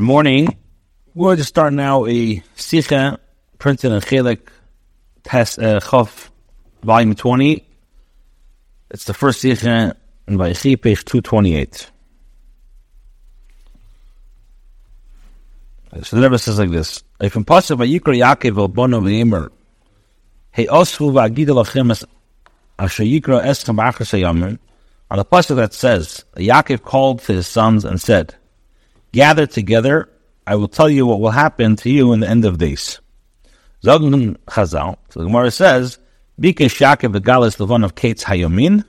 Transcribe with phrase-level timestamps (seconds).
[0.00, 0.56] Good morning.
[1.14, 3.20] We're going to start now a Sikha
[3.58, 4.48] printed in Chelik
[5.24, 6.30] Test uh, Chof,
[6.82, 7.62] volume 20.
[8.92, 9.94] It's the first Sikha
[10.26, 11.90] in Vayechi, page 228.
[16.02, 19.50] So the Rebbe says like this: If impossible, Yikra Yaakov el Bono v'Yemer,
[20.50, 22.06] Hey Osvu v'Agida lachem es
[22.78, 24.58] Asher Yikra Eschem Achas Hayamin.
[25.10, 28.34] On the pasuk that says, Yaakov called to his sons and said,
[29.12, 30.08] "Gather together.
[30.46, 33.00] I will tell you what will happen to you in the end of days."
[33.84, 34.96] Zogun Chazal.
[35.10, 35.98] So the Gemara says,
[36.40, 38.84] "Bikesh Yaakov the Galis Levon of Kates Imenishkina."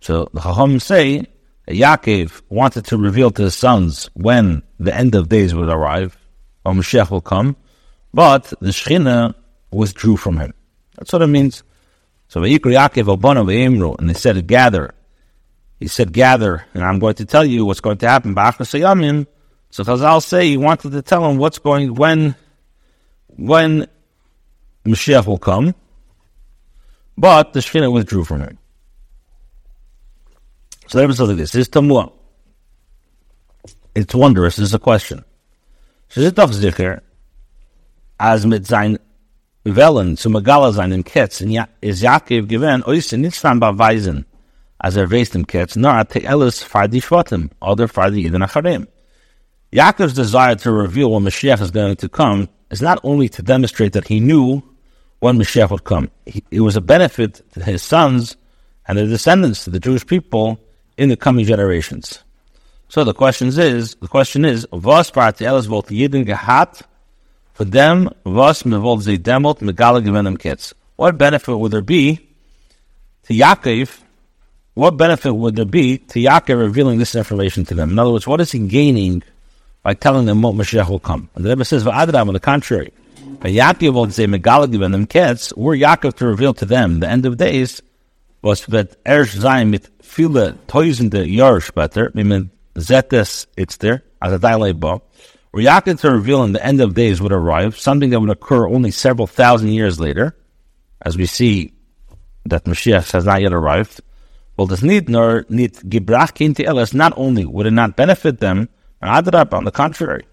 [0.00, 1.26] So the Chacham say
[1.68, 6.16] Yaakov wanted to reveal to his sons when the end of days would arrive,
[6.64, 7.56] or Mashiach will come,
[8.14, 9.34] but the Shechina
[9.70, 10.54] withdrew from him.
[10.96, 11.62] That's what it means.
[12.28, 14.94] So Vayikra Yaakov Obana Ve'imru, and they said, gather.
[15.78, 18.34] He said, gather, and I'm going to tell you what's going to happen.
[18.34, 19.26] Ba'achas
[19.70, 22.34] So Chazal say he wanted to tell him what's going, when,
[23.28, 23.86] when
[24.86, 25.74] Mashiach will come,
[27.18, 28.58] but the Shechina withdrew from him.
[30.88, 31.52] So let me say like this.
[31.52, 32.10] This is.
[33.94, 34.56] It's wondrous.
[34.56, 35.24] This is a question.
[36.08, 37.00] So is doch sicher,
[38.20, 38.98] as mit sein
[39.64, 44.24] Wellen zu Megala sein Ketz, in ja, is Yaakov oise nicht von beweisen,
[44.86, 48.42] as er weist im Ketz, nor at Elis far die Shvatim, oder far die Eden
[48.42, 48.86] Acharim.
[49.72, 53.94] Yaakov's desire to reveal when Mashiach is going to come is not only to demonstrate
[53.94, 54.62] that he knew
[55.18, 56.08] when Mashiach would come.
[56.24, 58.36] He, it was a benefit to his sons
[58.86, 60.60] and their descendants, to the Jewish people,
[60.96, 62.22] in the coming generations.
[62.88, 66.82] So the question is, the question is, was part elas volt yidin gehat
[67.54, 70.74] for them, was me volt ze demot megala gevenem kids.
[70.94, 72.20] What benefit would there be
[73.24, 74.05] to Yaakov?
[74.76, 77.92] What benefit would there be to Yaakov revealing this information to them?
[77.92, 79.22] In other words, what is he gaining
[79.82, 81.30] by telling them what Mashiach will come?
[81.34, 82.92] And the Rebbe says, "Va'adram." On the contrary,
[83.40, 85.50] Yaakov will say megala gevenem kids.
[85.56, 87.80] Were Yaakov to reveal to them the end of days
[88.42, 91.24] was that erst sein mit viele tausende
[91.62, 95.10] später, wie man zetes it's there, as a dialect book,
[95.52, 98.68] where Yaakov to reveal in the end of days would arrive, something that would occur
[98.68, 100.36] only several thousand years later,
[101.00, 101.72] as we see
[102.44, 104.02] that Mashiach has not yet arrived.
[104.56, 108.68] Well, this need nor need gebrach kinti elas, not only would it not benefit them,
[109.02, 110.24] adrab, on the contrary,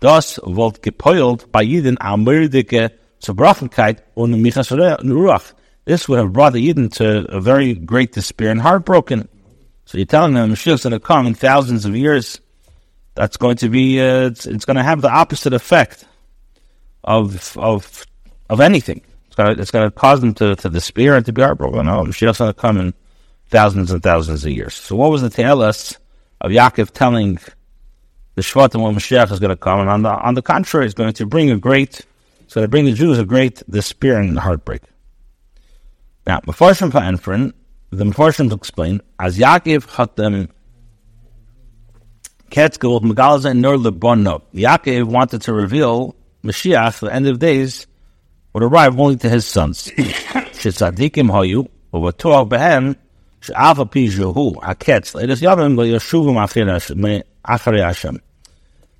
[0.00, 5.52] thus volt gepoilt by Yidin amirdike Zerbrachenkeit und Michas Ruach.
[5.84, 9.28] This would have brought the Eden to a very great despair and heartbroken.
[9.86, 12.40] So you're telling them Mashiach's going to come in thousands of years.
[13.14, 16.04] That's going to be, uh, it's, it's, going to have the opposite effect
[17.02, 18.06] of of
[18.48, 19.02] of anything.
[19.26, 21.86] It's going to, it's going to cause them to, to despair and to be heartbroken.
[21.86, 22.94] No, Mashiach's going to come in
[23.50, 24.74] thousands and thousands of years.
[24.74, 25.96] So what was the Te'elas
[26.40, 27.38] of Yaakov telling
[28.34, 29.80] the Shvatim when Mashiach is going to come?
[29.80, 32.00] And on the, on the contrary, it's going to bring a great,
[32.40, 34.82] it's going to bring the Jews a great despair and heartbreak.
[36.26, 37.52] Now, Mefarshim Fa'anfrin,
[37.90, 40.48] the Mefarshim explain, as Yaakov had them
[42.50, 44.42] Ketzkel Megalaza Nur Lebono.
[44.54, 47.86] Yaakov wanted to reveal Mashiach, the end of days,
[48.52, 49.88] would arrive only to his sons.
[49.88, 52.96] Shetzadikim Hayu, Uvatuach Behem,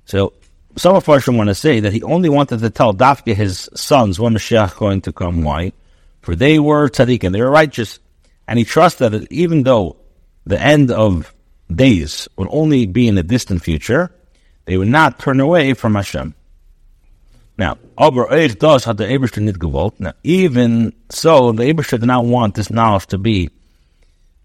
[0.05, 0.33] So,
[0.77, 4.19] some of us want to say that he only wanted to tell Dafke his sons
[4.19, 5.43] when Mashiach going to come.
[5.43, 5.73] Why?
[6.21, 7.99] For they were tzaddikim, they were righteous.
[8.47, 9.97] And he trusted that even though
[10.45, 11.33] the end of
[11.73, 14.11] days would only be in the distant future,
[14.65, 16.33] they would not turn away from Hashem.
[17.57, 19.99] Now, Eberster nicht gewollt.
[19.99, 23.49] Now, even so, the Eberster did not want this knowledge to be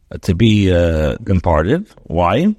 [0.08, 1.88] uh, to be uh, imparted.
[2.04, 2.54] Why?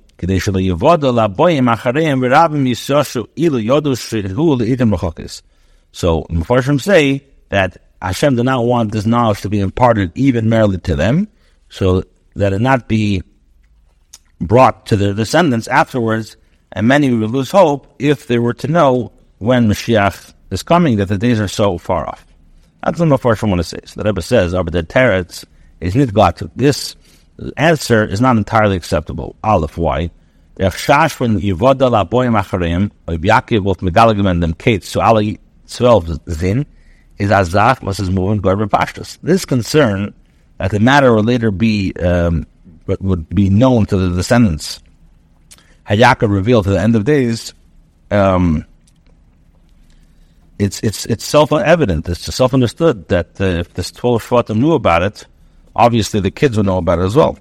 [5.94, 10.78] So Mepharshim say that Hashem did not want this knowledge to be imparted even merely
[10.80, 11.30] to them,
[11.70, 12.04] so
[12.36, 13.24] that it not be
[14.42, 16.36] brought to their descendants afterwards,
[16.74, 21.08] and many would lose hope if they were to know when Mashiach is coming, that
[21.08, 22.26] the days are so far off.
[22.84, 23.80] That's what Mepharshim want to say.
[23.86, 25.46] So the Rebbe says, Abed Teretz
[25.80, 26.98] is not God to this
[27.56, 29.36] answer is not entirely acceptable.
[29.44, 30.12] Aleph, why?
[30.58, 35.40] If Shash when Yevoda la boyim acharim, or Yaakov wolf megalagim them kate, so Ali
[35.70, 36.66] twelve zin,
[37.18, 39.20] is azach was his moving garber pashtus.
[39.22, 40.14] This concern
[40.58, 42.48] that the matter will later be um,
[42.88, 44.82] would be known to the descendants.
[45.84, 47.54] Had Yaakov revealed to the end of days,
[48.10, 48.66] um,
[50.58, 52.10] it's it's it's self evident.
[52.10, 55.26] It's self understood that uh, if this twelve shvatim knew about it,
[55.78, 57.38] obviously the kids would know about it as well.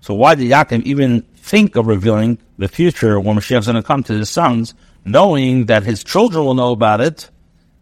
[0.00, 3.82] So why did Yaakov even think of revealing the future when Mashiach is going to
[3.82, 4.74] come to his sons,
[5.04, 7.30] knowing that his children will know about it,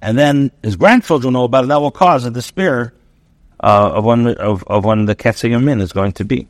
[0.01, 2.93] and then his grandchildren will know about it, that will cause a despair
[3.63, 6.49] uh, of when of, one of when the Ketziyamin is going to be.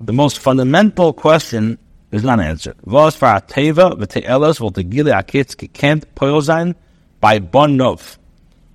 [0.00, 1.78] The most fundamental question
[2.12, 2.76] is not answered.
[2.84, 6.74] Vos for ateva v'te'elos will akitz kikent poyozain
[7.20, 8.18] by bonov.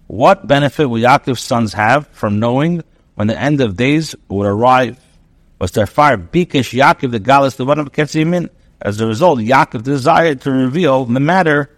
[0.07, 2.83] What benefit will Yaakov's sons have from knowing
[3.15, 4.99] when the end of days would arrive?
[5.59, 8.49] Was there fire bikish Yaakov the galus the one of Ketzimin?
[8.81, 11.69] As a result, Yaakov desired to reveal the matter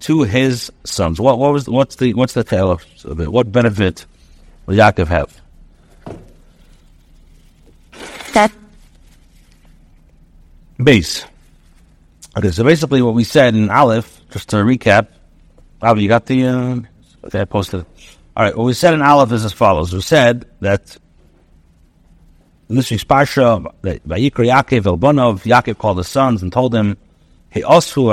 [0.00, 1.20] to his sons.
[1.20, 3.30] What, what was what's the what's the tale of it?
[3.30, 4.06] What benefit
[4.66, 5.40] will Yaakov have?
[8.32, 8.52] That
[10.82, 11.24] base.
[12.36, 15.08] Okay, so basically what we said in Aleph, just to recap,
[15.80, 16.80] Avi, you got the uh,
[17.24, 17.84] okay, I posted.
[18.36, 20.96] All right, what we said in Aleph is as follows: We said that
[22.68, 26.96] in this week's parsha, that Vayikra Yaakov Elbonov, Yaakov called his sons and told them
[27.52, 28.08] Hey, also,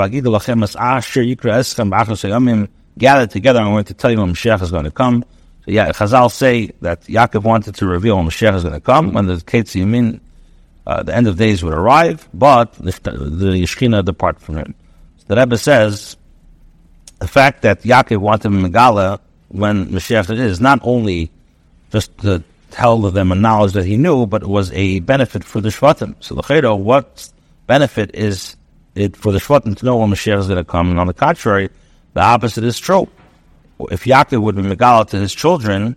[2.98, 3.60] Gather together.
[3.60, 5.24] I'm going to tell you when Mashiach is going to come.
[5.64, 9.14] So yeah, Chazal say that Yaakov wanted to reveal when Mashiach is going to come,
[9.14, 10.20] when the Ketzi Yamin,
[10.90, 14.74] uh, the end of days would arrive, but the, the Yeshchina depart from him.
[15.18, 16.16] So the Rebbe says
[17.20, 21.30] the fact that Yaakov wanted Megala when Mashiach is not only
[21.92, 22.42] just to
[22.72, 26.16] tell them a knowledge that he knew, but it was a benefit for the Shvatim.
[26.18, 27.30] So the Chedo, what
[27.68, 28.56] benefit is
[28.96, 30.90] it for the Shvatim to know when Mashiach is going to come.
[30.90, 31.70] And on the contrary,
[32.14, 33.08] the opposite is true.
[33.92, 35.96] If Yaakov would be Megala to his children,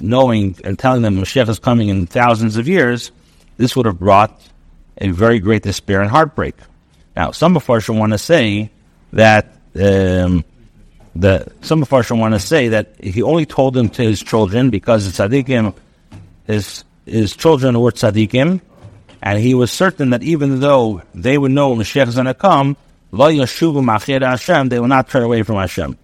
[0.00, 3.10] knowing and telling them Mashiach is coming in thousands of years,
[3.58, 4.40] this would have brought
[4.96, 6.54] a very great despair and heartbreak.
[7.14, 8.70] Now, some of us want to say
[9.12, 10.44] that um,
[11.14, 14.70] the some of us want to say that he only told them to his children
[14.70, 15.74] because the tzaddikim,
[16.46, 18.60] his his children were tzaddikim,
[19.20, 22.76] and he was certain that even though they would know Mashiach is going to come,
[23.12, 25.98] Hashem, they will not turn away from Hashem.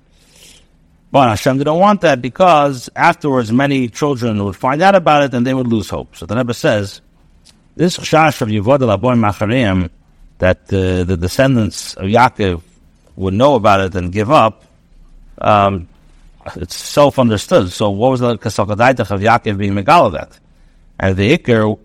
[1.12, 5.46] But Hashem didn't want that because afterwards many children would find out about it and
[5.46, 6.16] they would lose hope.
[6.16, 7.00] So the Rebbe says,
[7.76, 9.90] this chash of Yevodel Aboy Macharim,
[10.38, 12.62] that uh, the descendants of Yaakov
[13.16, 14.64] would know about it and give up,
[15.38, 15.88] um,
[16.56, 17.70] it's self-understood.
[17.72, 20.38] So what was the kasakadaitach of Yaakov being Megala that?
[20.98, 21.78] And the Iker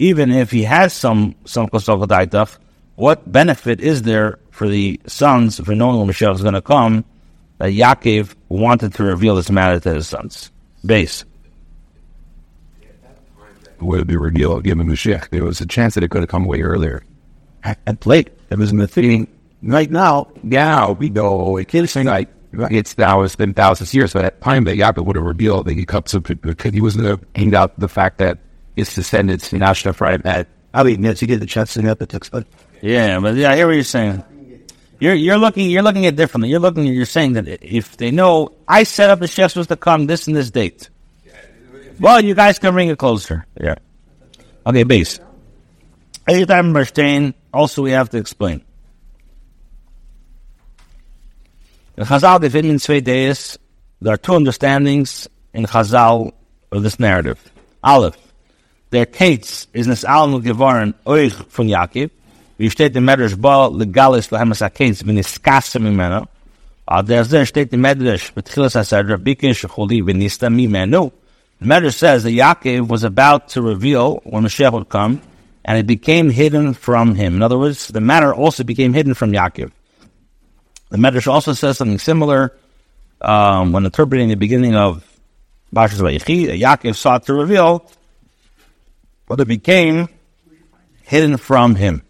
[0.00, 2.58] even if he has some some kosov
[2.96, 7.04] what benefit is there for the sons for knowing when Mashiach is going to come
[7.58, 10.50] that Yaakov wanted to reveal this matter to his sons?
[10.84, 11.24] Base.
[13.80, 15.30] Would be revealed given Mashiach.
[15.30, 17.02] There was a chance that it could have come way earlier.
[17.62, 18.30] At late.
[18.50, 19.28] It was in the thing.
[19.62, 23.94] Right now, now we know it can't say like it's now it's been thousands of
[23.94, 26.72] years, but at the time that Yaakov would have revealed that he comes up because
[26.72, 28.38] he was going to aimed out the fact that
[28.76, 31.98] his descendants in Ashraf right at I mean, yes, you get the chance to get
[31.98, 32.46] the text, but
[32.80, 34.24] yeah, but yeah, I hear what you're saying.
[34.98, 36.50] You're you're looking you're looking at differently.
[36.50, 39.76] You're looking you're saying that if they know I set up the chefs was to
[39.76, 40.90] come this and this date.
[42.00, 43.44] Well, you guys can bring it closer.
[43.60, 43.74] Yeah.
[44.66, 45.20] Okay, base.
[46.26, 48.64] Anytime Merstein, also we have to explain.
[51.98, 53.58] In Chazal, the in zwei days,
[54.00, 56.32] there are two understandings in Chazal
[56.72, 57.38] of this narrative.
[57.84, 58.16] Aleph,
[58.90, 62.10] der Kates is nes allen geworden euch von Jakob.
[62.56, 66.28] Wie steht im Medrash ba legalis lehemas ha-Kates bin iskasse mimeno.
[66.88, 71.12] Ad uh, der zeh steht im Medrash betchilas ha-Sedra bikin shechuli v'nista mimeno.
[71.60, 75.20] The Medrash says that Yaakov was about to reveal when Mashiach would come,
[75.64, 77.36] and it became hidden from him.
[77.36, 79.70] In other words, the matter also became hidden from Yaakov.
[80.88, 82.56] The Medrash also says something similar
[83.20, 85.06] um, when interpreting the beginning of
[85.74, 87.88] Bashas Vayechi, Yaakov sought to reveal
[89.30, 90.08] but it became
[91.02, 92.02] hidden from him.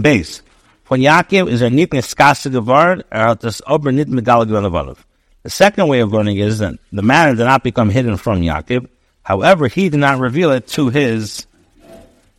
[0.00, 0.40] Base.
[0.88, 4.96] When Yaakov is a gevar, or this ober nit megal
[5.44, 8.88] The second way of learning is that the matter did not become hidden from Yaakov.
[9.22, 11.46] However, he did not reveal it to his,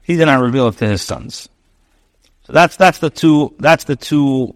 [0.02, 1.48] he did not reveal it to his sons.
[2.46, 4.56] So that's, that's the two, that's the two,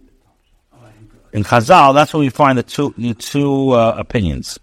[1.32, 4.60] in Chazal, that's where we find the two, the two uh, opinions.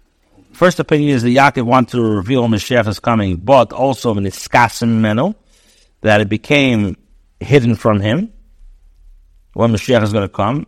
[0.51, 4.99] First opinion is that Yaakov wanted to reveal Mashiach is coming, but also in Iskasim
[4.99, 5.33] Menu,
[6.01, 6.97] that it became
[7.39, 8.33] hidden from him
[9.53, 10.67] when Mashiach is going to come.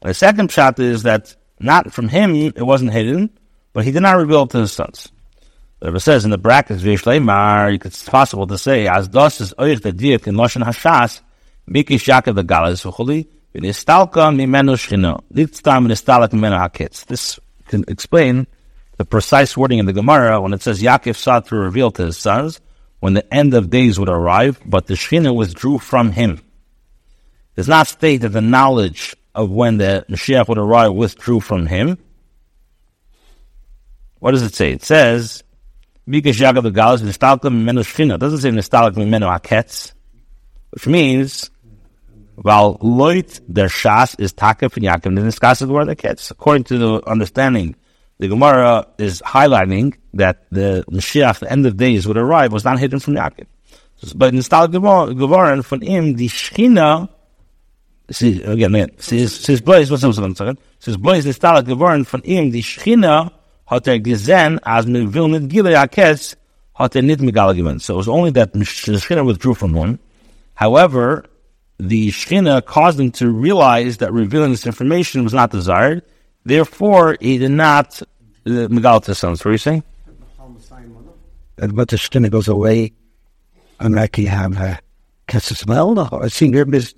[0.00, 3.30] The second shot is that not from him, it wasn't hidden,
[3.72, 5.10] but he did not reveal it to his sons.
[5.80, 9.92] But It says in the brackets, it's possible to say, as das is oich the
[9.92, 11.20] diak in Lashon Hashas,
[11.68, 12.84] Bikish Yaakov the Galas,
[13.54, 15.20] V'nistalka mimenu shchina.
[15.32, 17.06] Litztam v'nistalak mimenu haketz.
[17.06, 18.46] This can explain
[18.98, 22.18] the precise wording in the Gemara when it says Yaakov sought to reveal to his
[22.18, 22.60] sons
[23.00, 26.42] when the end of days would arrive, but the Shekhinah withdrew from him.
[27.52, 31.66] It does not state that the knowledge of when the Mashiach would arrive withdrew from
[31.66, 31.96] him.
[34.18, 34.72] What does it say?
[34.72, 35.44] It says,
[36.08, 38.16] Because Yaakov the Galas Nistalka Mimenu Shekhinah.
[38.16, 39.92] It doesn't say Nistalka Mimenu Haketz,
[40.70, 41.50] which means
[42.34, 46.30] while loit der shas is takef and yakim, the niskas is where the kids.
[46.30, 47.76] According to the understanding
[48.18, 52.80] the Gemara is highlighting that the Mashiach, the end of days, would arrive was not
[52.80, 53.46] hidden from Yaakov.
[54.16, 57.08] But in Stal Gemara, from him, the Shechina,
[58.10, 60.58] see, again, again, says, says Blaise, what's the second?
[60.78, 63.32] Says Blaise, the Stal Gemara, from him, the Shechina,
[63.66, 66.36] hat er gesehen, as me will nicht gile Yakes,
[66.74, 67.78] hat er nicht megala given.
[67.80, 69.98] So it was only that the Shechina withdrew from one.
[70.54, 71.26] However,
[71.78, 76.02] the Shechina caused him to realize that revealing this information was not desired,
[76.48, 79.44] Therefore, he did not uh, megal to sons.
[79.44, 79.84] What are you saying?
[81.56, 82.92] But the skin goes away,
[83.78, 84.78] and I can have a
[85.26, 85.98] catch the smell.
[86.22, 86.94] I see your business.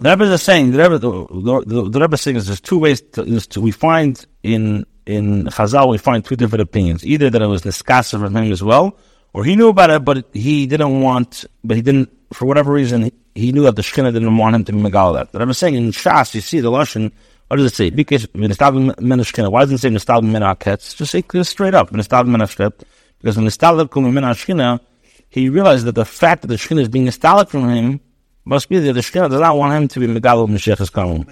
[0.00, 3.00] The Rebbe is saying the Rebbe, the, the, the Rebbe is saying there's two ways
[3.00, 7.04] to, to, we find in in Chazal we find two different opinions.
[7.04, 8.96] Either that it was Niskasa from him as well,
[9.32, 13.10] or he knew about it, but he didn't want, but he didn't for whatever reason
[13.34, 15.38] he, knew that the Shekhinah didn't want him to be Megal that.
[15.38, 17.12] Rebbe is saying in Shas you see the Lashon
[17.52, 17.90] what does it say?
[17.90, 20.96] Because why doesn't it say Nistalb min haketz?
[20.96, 22.40] Just say straight up, Nistalb min
[23.18, 24.80] Because when min hashkina,
[25.28, 28.00] he realized that the fact that the shkina is being Nistalb from him
[28.44, 31.28] must be that the shkina does not want him to be Megalov Mashiach's Kamum.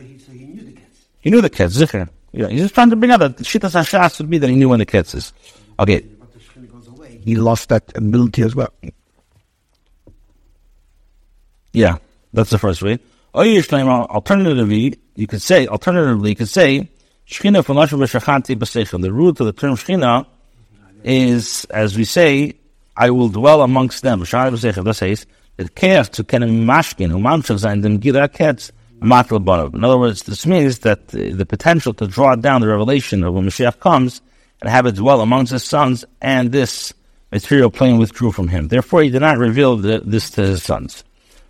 [1.20, 2.08] He knew the ketz, Zikr.
[2.32, 4.68] Yeah, he's just trying to bring out that Shittas Hashas would be that he knew
[4.68, 5.32] when the ketz is.
[5.78, 6.04] Okay.
[7.24, 8.72] He lost that ability as well.
[11.72, 11.98] Yeah,
[12.32, 12.98] that's the first way.
[13.34, 16.88] Oh, alternatively, you could say, alternatively, you could say,
[17.26, 19.02] Shechina from Lashon B'Shachanti B'Seichel.
[19.02, 20.26] The root of the term Shechina
[21.04, 22.56] is, as we say,
[22.96, 24.20] I will dwell amongst them.
[24.20, 25.26] B'Seichel, das heißt,
[25.60, 29.74] that chaos to kenem mashkin, umamshach sein dem gira ketz, matel barav.
[29.74, 33.34] In other words, this means that the, the potential to draw down the revelation of
[33.34, 34.22] when Mashiach comes
[34.62, 36.94] and have it dwell amongst his sons, and this
[37.30, 38.68] material plane withdrew from him.
[38.68, 41.04] Therefore, he did not reveal the, this to his sons.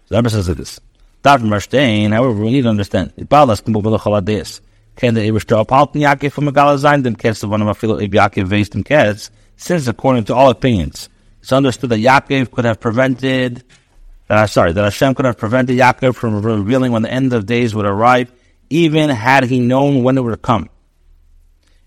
[0.07, 0.81] So the Rebbe says this.
[1.23, 3.13] However, we need to understand.
[3.17, 4.61] Can.
[4.97, 7.69] Can the from of one of
[9.57, 11.09] since according to all opinions,
[11.41, 13.65] it's understood that Yaakov could have prevented,
[14.31, 17.75] uh, sorry, that Hashem could have prevented Yaakov from revealing when the end of days
[17.75, 18.33] would arrive,
[18.71, 20.71] even had he known when it would come.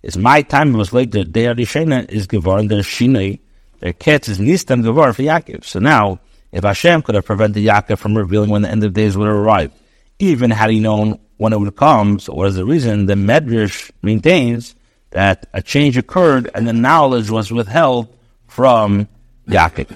[0.01, 3.39] It's my time, it was late, the day of Rishena is Gevar, their Shinei,
[3.79, 5.63] their Ketz is Nistan Gevar for Yaakov.
[5.63, 6.19] So now,
[6.51, 9.71] if Hashem could have prevented Yaakov from revealing when the end of days would arrive,
[10.19, 13.05] even had he known when it would come, so what is the reason?
[13.05, 14.75] The Medrash maintains
[15.12, 18.13] that a change occurred and the knowledge was withheld
[18.47, 19.07] from
[19.47, 19.95] Yaakov.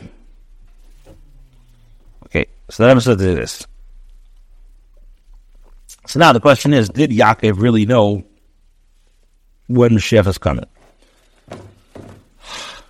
[2.27, 3.65] Okay, so that is this.
[6.07, 8.24] So now the question is, did Yaakov really know
[9.67, 10.65] when Mashiach is coming?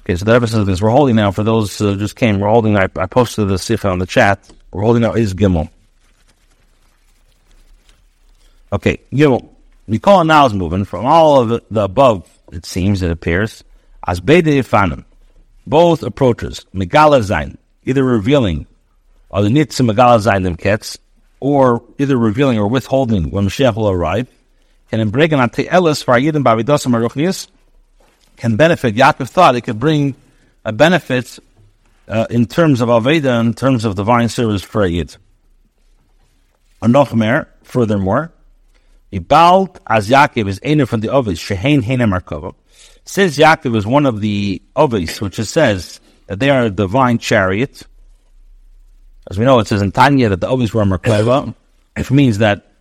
[0.02, 2.40] Okay, so the episode is we're holding now for those who just came.
[2.40, 2.78] We're holding.
[2.78, 4.40] I, I posted the sifa on the chat.
[4.72, 5.70] We're holding out is Gimel.
[8.72, 9.50] Okay, Gimel.
[9.88, 12.30] We call now is moving from all of the above.
[12.52, 13.64] It seems it appears
[14.06, 15.04] as Beide Ifanim,
[15.66, 18.66] both approaches Megala Zain, either revealing
[19.30, 20.98] or the Nitz Megala Zain them kets,
[21.40, 24.28] or either revealing or withholding when Mashiach will arrive.
[24.90, 27.48] Can in breaking on Te'elis for Yidin Bavidosam Aruchnius
[28.38, 28.96] can benefit.
[28.96, 30.16] Yaakov thought it could bring
[30.64, 31.40] a benefit
[32.08, 35.18] uh, in terms of Aveda, in terms of divine service for a Yid.
[36.82, 38.32] Anochmer, furthermore,
[39.12, 42.54] Ibalt as Yaakov is einer from the Ovis, Shehein Heina Markova.
[43.04, 47.18] Since Yaakov is one of the Ovis, which it says that they are a divine
[47.18, 47.84] chariot,
[49.30, 51.54] as we know, it says in Tanya that the Ovis were Merkava,
[51.98, 52.72] which means that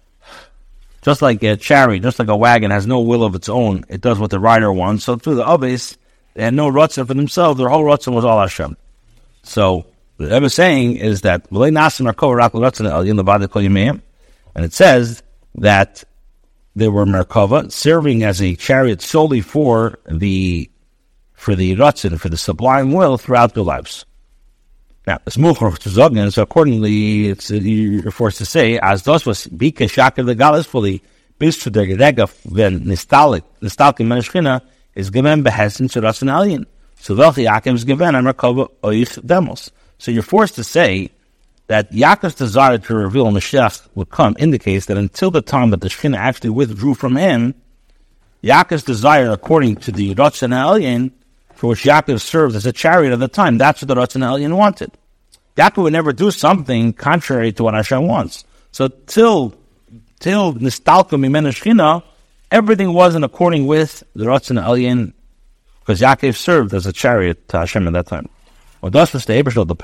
[1.02, 4.00] just like a chariot, just like a wagon has no will of its own, it
[4.00, 5.04] does what the rider wants.
[5.04, 5.96] So through the Abbas,
[6.34, 7.58] they had no rutzah for themselves.
[7.58, 8.76] Their whole rutzah was all Hashem.
[9.42, 9.86] So
[10.16, 11.46] what I'm saying is that
[14.56, 15.22] and it says
[15.56, 16.04] that
[16.74, 20.70] they were Merkava, serving as a chariot solely for the
[21.34, 24.06] for the Ratzin, for the sublime will throughout their lives.
[25.06, 29.24] Now, it's muchar to zogin, so accordingly, it's, uh, you're forced to say, as das
[29.24, 31.00] was bika shaka the galas fully,
[31.38, 34.62] bis to der gerega wenn nistalik, nistalik in menschchina,
[34.96, 36.66] is given behessen to rasen alien.
[36.96, 39.70] So welche Yaakov is given, I'm recover oich demos.
[39.98, 41.10] So you're forced to say
[41.68, 45.88] that Yaakov's desire to reveal Mashiach would come indicates that until the time that the
[45.88, 47.54] Shekhinah actually withdrew from him,
[48.42, 51.12] Yaakov's desire, according to the Ratzon Elyon,
[51.56, 54.56] for which Yaakov served as a chariot at the time, that's what the Ratzon Elyon
[54.56, 54.92] wanted.
[55.56, 58.44] Yaakov would never do something contrary to what Hashem wants.
[58.72, 59.54] So till
[60.20, 62.02] till Nistalka Mimena Shechina,
[62.50, 65.14] everything wasn't according with the Ratzon Elyon,
[65.80, 68.28] because Yaakov served as a chariot to Hashem at that time.
[68.82, 69.18] Or was the
[69.64, 69.74] the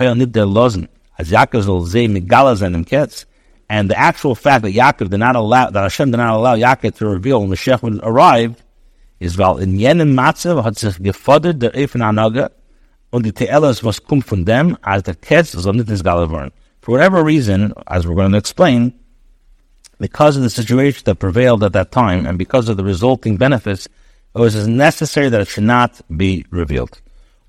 [2.67, 3.25] and.
[3.71, 6.97] And the actual fact that Yaakov did not allow, that Hashem did not allow Yaakov
[6.97, 8.63] to reveal when Mashiach would arrive,
[9.23, 12.51] is weil in jenem Matzev hat sich gefordert der Efen Anaga,
[13.11, 16.51] und die Te'elas was kum von dem, als der Ketz soll nicht ins Galavern.
[16.81, 18.95] For whatever reason, as we're going to explain,
[19.99, 23.87] because of the situation that prevailed at that time, and because of the resulting benefits,
[24.35, 27.01] it was necessary that it should not be revealed.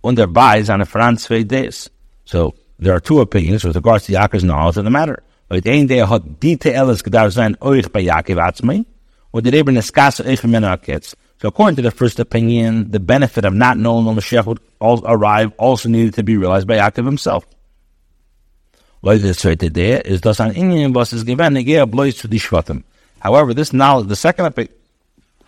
[0.03, 1.89] Und der Beis on a er Franz days.
[2.25, 5.24] So, there are two opinions with regards to Yaakov's knowledge of the matter.
[5.50, 8.86] Uit één day had die Te'elas gedaan zijn oich by Yaakov atzmei,
[9.32, 11.15] or did Abraham eskas oich mena ketz.
[11.43, 15.51] So according to the first opinion, the benefit of not knowing when Mashiach would arrive
[15.57, 17.45] also needed to be realized by Yaakov himself.
[23.19, 24.69] However, this knowledge, the second, opi-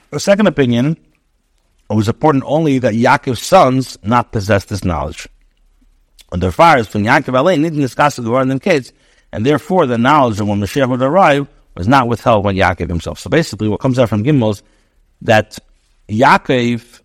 [0.09, 0.97] the second opinion,
[1.89, 5.29] was important only that Yaakov's sons not possess this knowledge.
[6.33, 8.91] And the fires from Yaakov Alein didn't discuss the kids,
[9.31, 11.47] and therefore the knowledge of when Mashiach would arrive
[11.77, 13.17] was not withheld by Yaakov himself.
[13.17, 14.63] So basically, what comes out from Gimel is
[15.21, 15.57] that
[16.07, 17.01] Yaakov,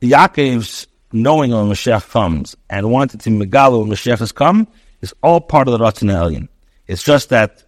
[0.00, 4.68] Yaakov's knowing when Mashiach comes and wanting to megalo when Mashiach has come
[5.00, 6.48] is all part of the Ratzon Elyon.
[6.86, 7.64] It's just that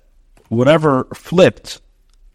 [0.49, 1.81] whatever flipped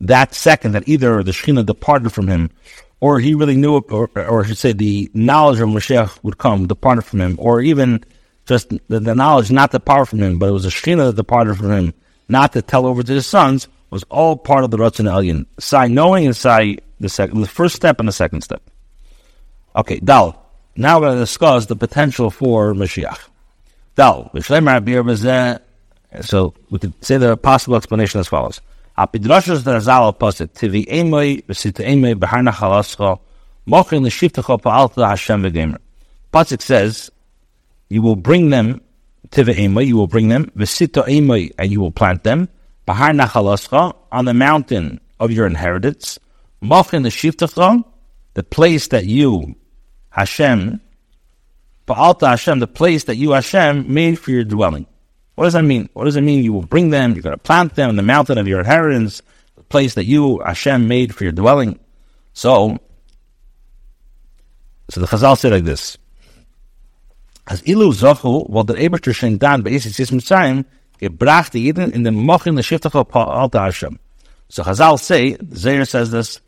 [0.01, 2.51] that second that either the Shekhinah departed from him,
[2.99, 6.67] or he really knew, or, or I should say, the knowledge of Mashiach would come
[6.67, 8.03] departed from him, or even
[8.45, 11.57] just the, the knowledge not depart from him, but it was a Shekhinah that departed
[11.57, 11.93] from him,
[12.27, 15.45] not to tell over to his sons, was all part of the Ratzon Elyon.
[15.59, 18.61] Sai knowing and Sai the second, the first step and the second step.
[19.75, 20.43] Okay, Dal.
[20.75, 23.19] Now we're going to discuss the potential for Mashiach.
[23.95, 24.31] Dal.
[26.21, 28.61] So we could say the possible explanation as follows.
[28.97, 29.73] Apidrashas the
[30.47, 30.85] tivi.
[36.33, 37.09] Pasuk says,
[37.89, 38.81] you will bring them
[39.29, 42.49] tiva emoi, you will bring them v'sita emoi, and you will plant them
[42.87, 46.19] b'harna chalascha on the mountain of your inheritance
[46.61, 47.83] Mochin the Shiftacha,
[48.33, 49.55] the place that you,
[50.09, 50.81] Hashem,
[51.87, 54.85] Ba'alta Hashem, the place that you, Hashem, made for your dwelling.
[55.35, 55.89] What does that mean?
[55.93, 56.43] What does it mean?
[56.43, 59.21] You will bring them, you're going to plant them in the mountain of your inheritance,
[59.55, 61.79] the place that you, Hashem, made for your dwelling.
[62.33, 62.77] So,
[64.89, 65.97] so the Chazal said like this.
[67.47, 70.65] As ilu zochu, while the Eberter shen dan be'esis yis mitzrayim,
[71.01, 73.99] gebracht Eden in the mochin the shiftacha pa'alta Hashem.
[74.49, 76.41] So Chazal say, Zayer says this,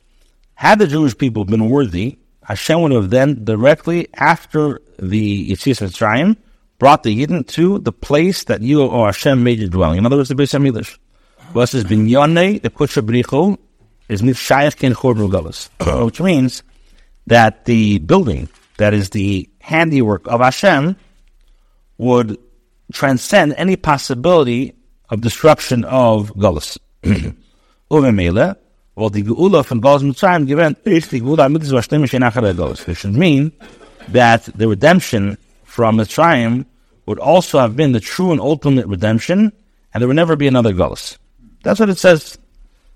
[0.59, 6.35] had the Jewish people been worthy, Hashem would have then directly after the Yitzias Mitzrayim
[6.79, 9.99] brought the Yidden to the place that you or Hashem made your dwelling.
[9.99, 10.97] In other words, the Beis Hamikdash.
[11.53, 13.57] Versus Binyane, the Kutsha Bricho,
[14.09, 16.03] is Mishayach Ken Chor uh-huh.
[16.03, 16.61] which means
[17.27, 20.97] that the building that is the handiwork of Hashem
[21.97, 22.37] would
[22.91, 24.73] transcend any possibility
[25.09, 26.77] of destruction of Gullus.
[27.89, 28.57] Uvemele,
[28.99, 32.85] well, the Geula from Gauls Mitzrayim given the Geula Mitzvah Shtem Shenachar Gauls.
[32.85, 33.53] Which should mean
[34.09, 36.65] that the redemption from Mitzrayim
[37.05, 39.53] would also have been the true and ultimate redemption,
[39.93, 41.17] and there would never be another Gauls.
[41.63, 42.37] That's what it says.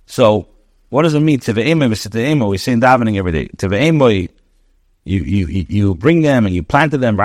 [0.06, 0.48] So,
[0.90, 1.40] what does it mean?
[1.40, 3.48] Tive'ema v'site'ema, we say in davening every day.
[3.56, 4.30] Tive'ema,
[5.06, 7.16] you, you, you bring them and you planted them,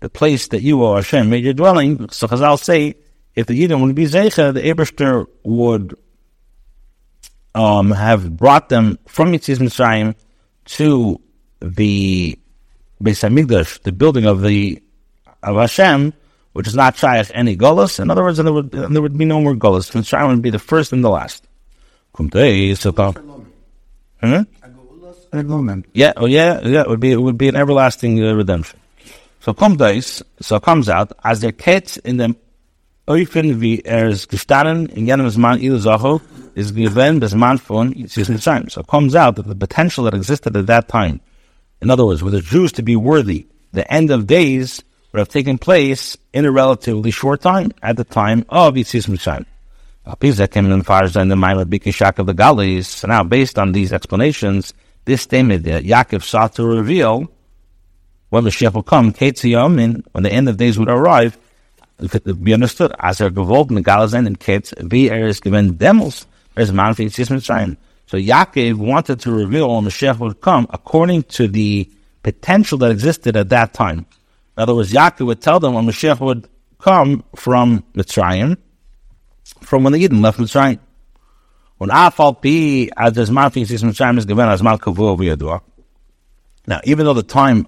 [0.00, 2.08] the place that you, O Hashem, made your dwelling.
[2.10, 2.94] So Chazal say,
[3.34, 5.96] if the Yidden would be Zeicha, the Eberster would
[7.54, 10.14] um, have brought them from Yitzias Mitzrayim
[10.66, 11.20] to
[11.60, 12.38] the
[13.02, 14.82] Beis Hamikdash, the building of the
[15.42, 16.14] of Hashem,
[16.52, 18.00] which is not Shaykh any Golas.
[18.00, 19.92] In other words, there would, there would be no more Golas.
[19.92, 21.46] Mitzrayim would be the first and the last.
[24.20, 24.42] Hmm?
[25.92, 26.82] Yeah, oh yeah, yeah.
[26.82, 28.78] It would be it would be an everlasting uh, redemption.
[29.40, 32.36] So come days, so comes out as their kids in the
[33.06, 36.22] Oifen wie er ist gestanden in jenem Zman Il Zacho
[36.54, 38.70] is given the Yitzias Mitzrayim.
[38.70, 41.20] So it comes out that the potential that existed at that time,
[41.82, 45.28] in other words, for the Jews to be worthy, the end of days would have
[45.28, 49.44] taken place in a relatively short time, at the time of Yitzias Mitzrayim.
[50.06, 52.86] That came in far in the of Bikishak of the Galis.
[52.86, 54.72] So now, based on these explanations,
[55.04, 57.30] this statement that Yaakov sought to reveal
[58.30, 61.38] when the Mashiach will come, Ketziyam, when the end of days would arrive,
[61.98, 66.26] understood as er gewollt Megalazain and Ketz, wie er is given demos,
[66.56, 67.76] is man for Mitzrayim.
[68.06, 71.90] So Yaakov wanted to reveal when Mashiach would come according to the
[72.22, 74.06] potential that existed at that time.
[74.56, 78.56] In other words, Yaakov would tell them when Mashiach would come from Mitzrayim,
[79.62, 80.78] from when the Yidden left Mitzrayim.
[81.78, 85.60] When Afal Pi, as there's man for Mitzrayim is given as Mal Kavu
[86.66, 87.66] Now, even though the time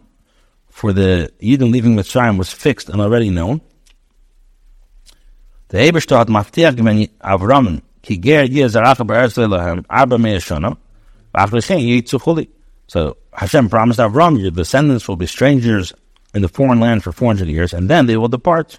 [0.69, 3.62] for the Yidden leaving Mitzrayim was fixed and already known,
[5.68, 10.76] the Eberster maftiach gewen Avram ki ger ye zarach be'eretz lehem arba mei shana
[11.62, 12.48] saying yitzu.
[12.88, 15.92] So Hashem promised Avram, your descendants will be strangers
[16.35, 18.79] in the foreign land for 400 years, and then they will depart.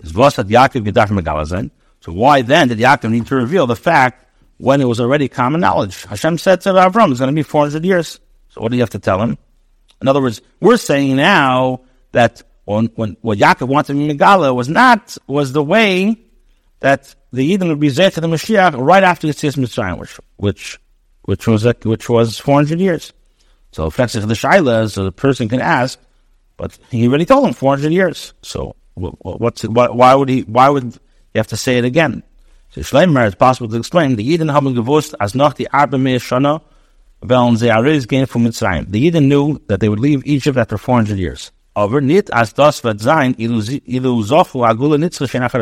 [0.00, 1.70] Is Vosat Yaakov Gedach Megalazen.
[2.00, 4.26] So why then did Yaakov need to reveal the fact
[4.58, 6.04] when it was already common knowledge?
[6.04, 8.20] Hashem said to Avram, it's going to be 400 years.
[8.50, 9.38] So what do you have to tell him?
[10.02, 11.80] In other words, we're saying now
[12.12, 16.18] that when, when what Yaakov wanted in Megala was not, was the way
[16.80, 20.18] that the Yidden would be Zayt to the Mashiach right after the Tzis Mitzrayim, which,
[20.36, 20.78] which,
[21.22, 23.12] which was, which was 400 years.
[23.72, 25.98] So if that's the Shaila, so the person can ask,
[26.56, 28.32] but he already told him 400 years.
[28.42, 31.00] So what's why, would he, why would you
[31.36, 32.22] have to say it again?
[32.70, 36.18] So Shleimer, it's possible to explain, the Yidden haben gewusst, as noch die Arbe Mea
[36.18, 36.62] Shana,
[37.20, 38.90] weil sie Ariz gehen from Mitzrayim.
[38.90, 41.52] The Yidden knew that they would leave Egypt after 400 years.
[41.74, 45.60] Aber nicht as das wird sein, ilu zochu agula nitzre shenachar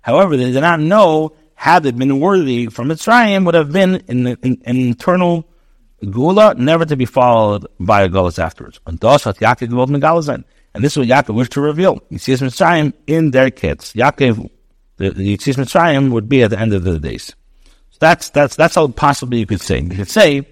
[0.00, 4.26] However, they did not know had they been worthy from Mitzrayim would have been in
[4.26, 5.46] an in, in internal
[6.08, 8.80] Gula, never to be followed by a Gulas afterwards.
[8.86, 9.22] And this
[10.92, 12.00] is what Yaakov wished to reveal.
[12.16, 13.92] See Mitzrayim in their kids.
[13.92, 14.50] Yaakov,
[14.96, 17.34] the, Yitzis Mitzrayim would be at the end of the days.
[17.90, 19.80] So that's, that's, that's how possibly you could say.
[19.80, 20.46] You could say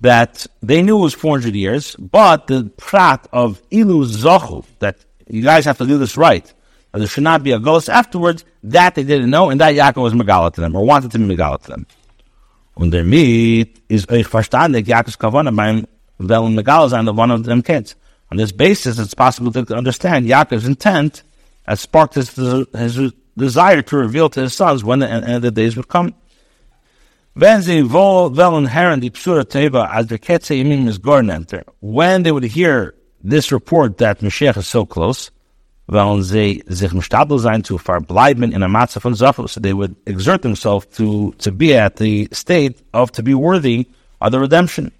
[0.00, 4.96] that they knew it was 400 years, but the prat of Ilu Zochu, that
[5.28, 6.50] you guys have to do this right,
[6.92, 10.14] there should not be a ghost afterwards, that they didn't know, and that Yaakov was
[10.14, 11.86] Megala to them, or wanted to be Megala to them.
[12.76, 15.86] Und damit ist euch verstandig, Jakob's Kavana beim
[16.20, 17.96] Wellen Megal sein, one of them kids.
[18.30, 21.22] On this basis, it's possible to understand Yaakov's intent
[21.66, 25.50] has sparked his, his desire to reveal to his sons when the end of the
[25.50, 26.14] days would come.
[27.40, 27.78] As der
[31.80, 35.30] when they would hear this report that Mashiach is so close,
[35.88, 39.54] wollen sie sich mstadel sein zu verbleiben in a matzah von Zafus.
[39.54, 43.86] So they would exert themselves to, to be at the state of to be worthy
[44.20, 44.92] of the redemption.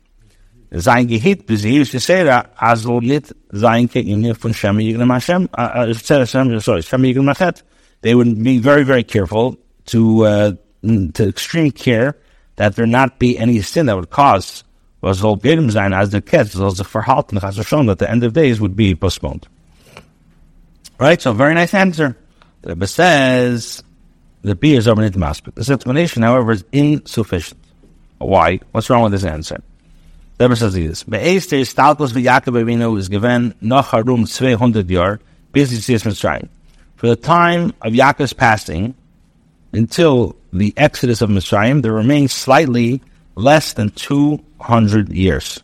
[0.71, 5.49] Sein gehit, bis hier ist die Sera, also nicht sein kein von Shem Yiglam Hashem,
[5.57, 7.63] uh, uh, sorry, Shem Yiglam Machet.
[8.03, 12.17] They would be very, very careful to, uh, to extreme care
[12.57, 14.65] that there not be any sin that would cause
[15.01, 18.25] was all Gedem sein as the kids, as the verhalten, as shown that the end
[18.25, 19.47] of days would be postponed.
[20.99, 21.21] Right?
[21.21, 22.17] So very nice answer.
[22.63, 23.83] The Rebbe says
[24.43, 25.57] the B is over into aspect.
[25.57, 27.61] This explanation, however, is insufficient.
[28.19, 28.61] Why?
[28.73, 29.63] What's wrong with this answer?
[30.39, 31.05] The Rebbe says this.
[31.05, 35.21] Be'ester stalkos v'Yaakov Avinu is given noch harum 200 yar
[35.53, 36.49] bis Yitzias Mitzrayim.
[36.97, 38.97] For the time of Yaakov's passing
[39.73, 43.01] until the exodus of Mitzrayim, there remains slightly
[43.37, 45.63] less than 200 years.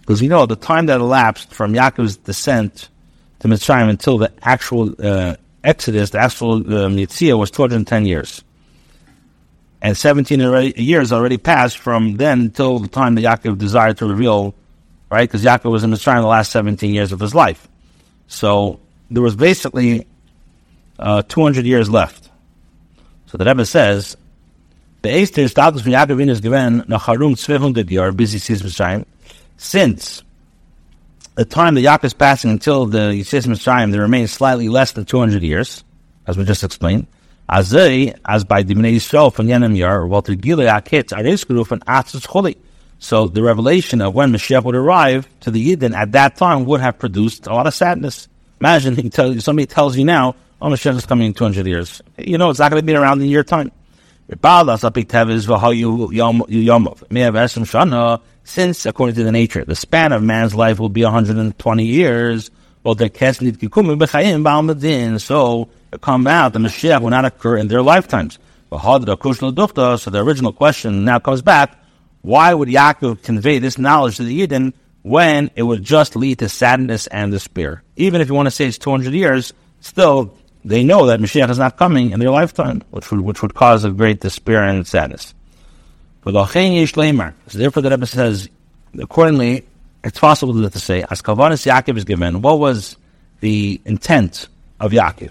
[0.00, 2.88] Because you know, the time that elapsed from Yaakov's descent
[3.40, 8.42] to Mitzrayim until the actual uh, Exodus, the actual um, was 210 years.
[9.82, 14.06] And 17 already, years already passed from then until the time that Yaakov desired to
[14.06, 14.54] reveal,
[15.10, 15.28] right?
[15.28, 17.66] Because Yaakov was in Mitzrayim the last 17 years of his life.
[18.26, 20.06] So there was basically
[20.98, 22.28] uh, 200 years left.
[23.26, 24.16] So the Rebbe says,
[25.02, 29.06] the Eister status from Yaakov is given nach Harum 200 years busy Mitzrayim,
[29.56, 30.22] since
[31.34, 35.04] the time the Yaakov is passing until the Yisrael Mitzrayim, there remains slightly less than
[35.04, 35.84] 200 years,
[36.26, 37.06] as we just explained.
[37.48, 41.84] As they, as by the Bnei Yisrael from Yenim Yar, Walter Gilei Akit, Arizkuru and
[41.86, 42.56] Atzis Choli.
[42.98, 46.80] So the revelation of when Mashiach would arrive to the Yidden at that time would
[46.80, 48.28] have produced a lot of sadness.
[48.60, 52.02] Imagine he tell, somebody tells you now, oh, Mashiach is coming in 200 years.
[52.18, 53.72] You know, it's not going to be around in a year time
[58.50, 62.50] since, according to the nature, the span of man's life will be 120 years,
[62.82, 63.20] well, so it
[66.00, 68.38] come out, the Mashiach will not occur in their lifetimes.
[68.70, 71.76] So the original question now comes back,
[72.22, 76.48] why would Yaakov convey this knowledge to the Yidden when it would just lead to
[76.48, 77.84] sadness and despair?
[77.96, 81.58] Even if you want to say it's 200 years, still, they know that Mashiach is
[81.58, 85.34] not coming in their lifetime, which would, which would cause a great despair and sadness.
[86.22, 88.48] So therefore, the Rebbe says,
[88.98, 89.64] accordingly,
[90.04, 92.96] it's possible to say, as Kavanis Yaakov is given, what was
[93.40, 95.30] the intent of Yaakov?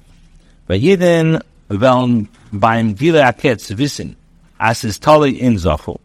[0.67, 4.15] Vayidin veln beim Gila Aketz wissen,
[4.59, 5.99] as is Tali in Zachul.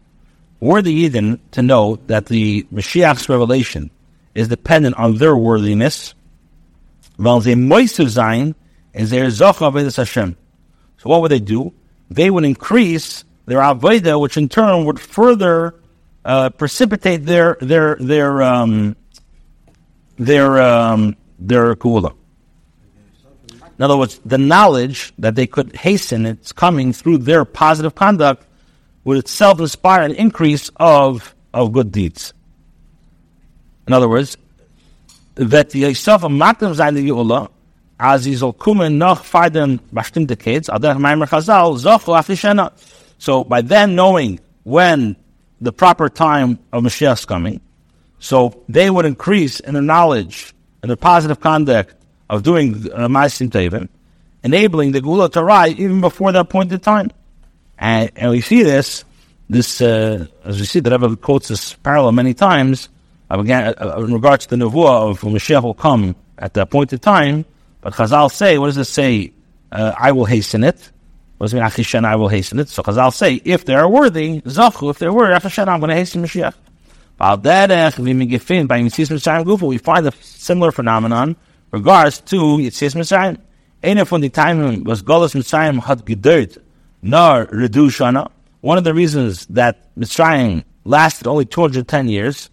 [0.59, 3.91] Were the Yidden to know that the Mashiach's revelation
[4.33, 6.13] is dependent on their worthiness,
[7.17, 8.55] moistu sein,
[8.93, 10.37] is their Zocha Hashem.
[10.97, 11.73] So what would they do?
[12.09, 15.75] They would increase their Aveda, which in turn would further
[16.23, 18.95] uh, precipitate their their their um,
[20.17, 22.15] their um, their kula.
[23.77, 28.45] In other words, the knowledge that they could hasten its coming through their positive conduct
[29.03, 32.33] would itself inspire an increase of of good deeds.
[33.87, 34.37] In other words,
[35.35, 37.49] that the Yisuf Matam die Geula,
[37.99, 42.71] as soll kommen noch feiden bestimmte kids, adach meimer chazal, zochu afishena.
[43.17, 45.15] So by then knowing when
[45.61, 47.61] the proper time of Mashiach's coming,
[48.19, 51.95] so they would increase in their knowledge and their positive conduct
[52.29, 53.89] of doing uh, Ma'asim Tevim,
[54.43, 57.11] enabling the Gula to rise even before that appointed time.
[57.77, 59.03] And, and we see this,
[59.49, 62.89] this uh, as we see, the Rebbe quotes this parallel many times,
[63.29, 67.01] uh, again, uh, in regards to the Nevuah of Mashiach will come at the appointed
[67.01, 67.45] time,
[67.81, 69.31] but Chazal say, what does it say?
[69.71, 70.91] Uh, I will hasten it.
[71.39, 72.69] I will hasten it?
[72.69, 75.95] So Chazal say, if they are worthy, Zachu, if they're worthy, Achishen, I'm going to
[75.95, 76.53] hasten Mashiach.
[79.67, 81.35] We find a similar phenomenon
[81.71, 83.37] regards to Yitzis Mitzrayim.
[83.83, 86.57] Einer von den Teimen was Golos Mitzrayim had gedört,
[87.01, 88.29] nor Redu Shana.
[88.61, 92.49] One of the reasons that Mitzrayim lasted only 210 years,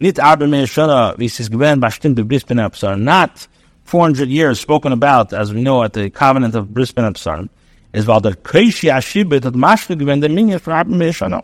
[0.00, 3.48] nit Arba Meir Shana, wie es ist gewähnt, bestimmt Bris Absar, not
[3.84, 7.48] 400 years spoken about, as we know, at the covenant of Bris Ben Absar,
[7.96, 11.42] is weil der Kreishi Ashibit hat Maschle gewähnt, der Minion for Arba Meir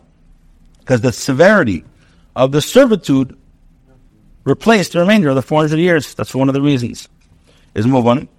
[0.79, 1.83] Because the severity
[2.35, 3.35] of the servitude
[4.43, 6.13] replaced the remainder of the 400 years.
[6.13, 7.09] That's one of the reasons.
[7.73, 8.29] Is move on.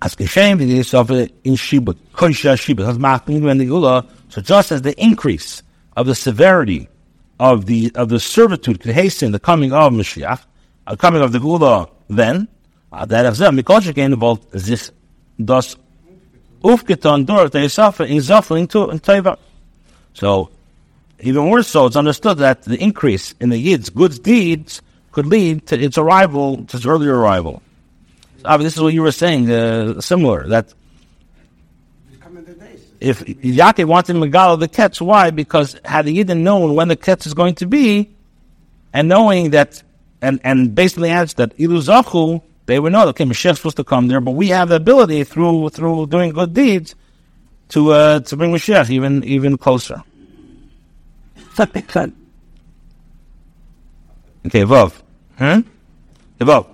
[0.00, 4.06] As geshem v'yisof in shibut, koisha shibut, has machmir when the gula.
[4.28, 5.64] So just as the increase
[5.96, 6.88] of the severity
[7.40, 10.44] of the of the servitude could hasten the coming of Mashiach,
[10.88, 12.46] the coming of the gula, then
[12.92, 14.92] uh, that of them because involved this
[15.44, 15.76] das
[16.62, 19.36] aufgetan dort they suffer in suffering to in teva.
[20.14, 20.50] So
[21.22, 25.66] even more so, it's understood that the increase in the Yid's good deeds could lead
[25.66, 27.62] to its arrival, to its earlier arrival.
[28.38, 30.72] So, this is what you were saying, uh, similar, that
[33.00, 35.30] if Yaakov wanted Megala the Ketz, why?
[35.30, 38.10] Because had the Yidden known when the Ketz is going to be,
[38.92, 39.82] and knowing that,
[40.22, 44.06] and, and basically answered that Ilu Zachu, they would know, okay, Mashiach's supposed to come
[44.06, 46.94] there, but we have the ability through through doing good deeds
[47.70, 50.02] to uh, to bring Mashiach even even closer.
[54.46, 54.94] Okay, Vav.
[55.36, 55.60] Hmm?
[56.38, 56.66] Vav.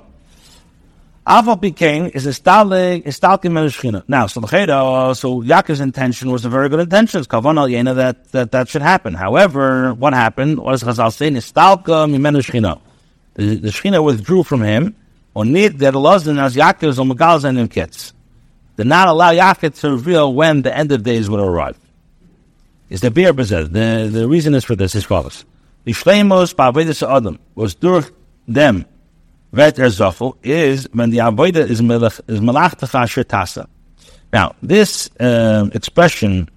[1.27, 4.05] Aval became is a stalig, is Melishchina.
[4.07, 7.19] Now, so the Cheda, so Yaakov's intention was a very good intention.
[7.19, 9.15] It's Kavan Yena that, that that should happen.
[9.15, 10.59] However, what happened?
[10.59, 11.31] Does Chazal say?
[11.31, 12.81] Nistalka Mimenishchina.
[13.35, 14.95] The, the Shechina withdrew from him.
[15.37, 18.15] On need that Elazin as Yaakov's on Megal's and in Kitz.
[18.79, 21.79] Did not allow Yaakov to reveal when the end of days would arrive.
[22.89, 23.71] Is the beer bezed.
[23.71, 25.45] The, the reason is for this is follows.
[25.85, 28.11] The Shleimos Ba'avedis Adam was durch
[28.49, 28.87] them
[29.53, 32.75] vet er is when the avoida is melach is melach
[33.27, 33.67] tasa.
[34.33, 36.49] Now this uh, expression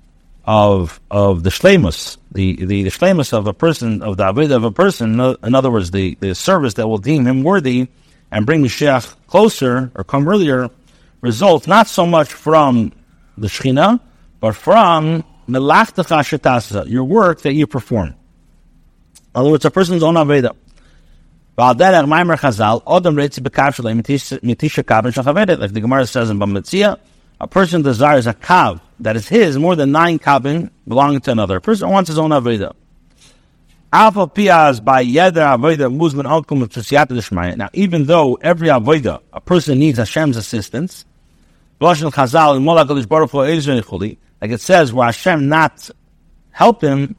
[0.45, 4.71] of of the shlemus, the the, the of a person of the avoida of a
[4.71, 7.89] person, in other words, the, the service that will deem him worthy
[8.31, 10.69] and bring Mashiach closer or come earlier,
[11.21, 12.91] results not so much from
[13.37, 13.99] the shechina,
[14.39, 18.09] but from melach tasa, your work that you perform.
[18.09, 18.15] In
[19.35, 20.55] other words, a person's own avodah.
[21.59, 21.83] Like the
[25.81, 26.97] Gemara says in Bava Metzia,
[27.41, 31.57] a person desires a kav that is his more than nine kavin belonging to another.
[31.57, 32.73] A person wants his own aveda.
[33.91, 39.79] Alpha piaz by yeder aveda muzman alkum of Now, even though every aveda a person
[39.79, 41.05] needs Hashem's assistance,
[41.81, 42.01] like
[44.51, 45.89] it says, where Hashem not
[46.51, 47.15] help him,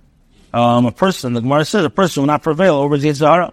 [0.52, 3.52] um, a person, the Gemara says, a person will not prevail over his Yitzhara.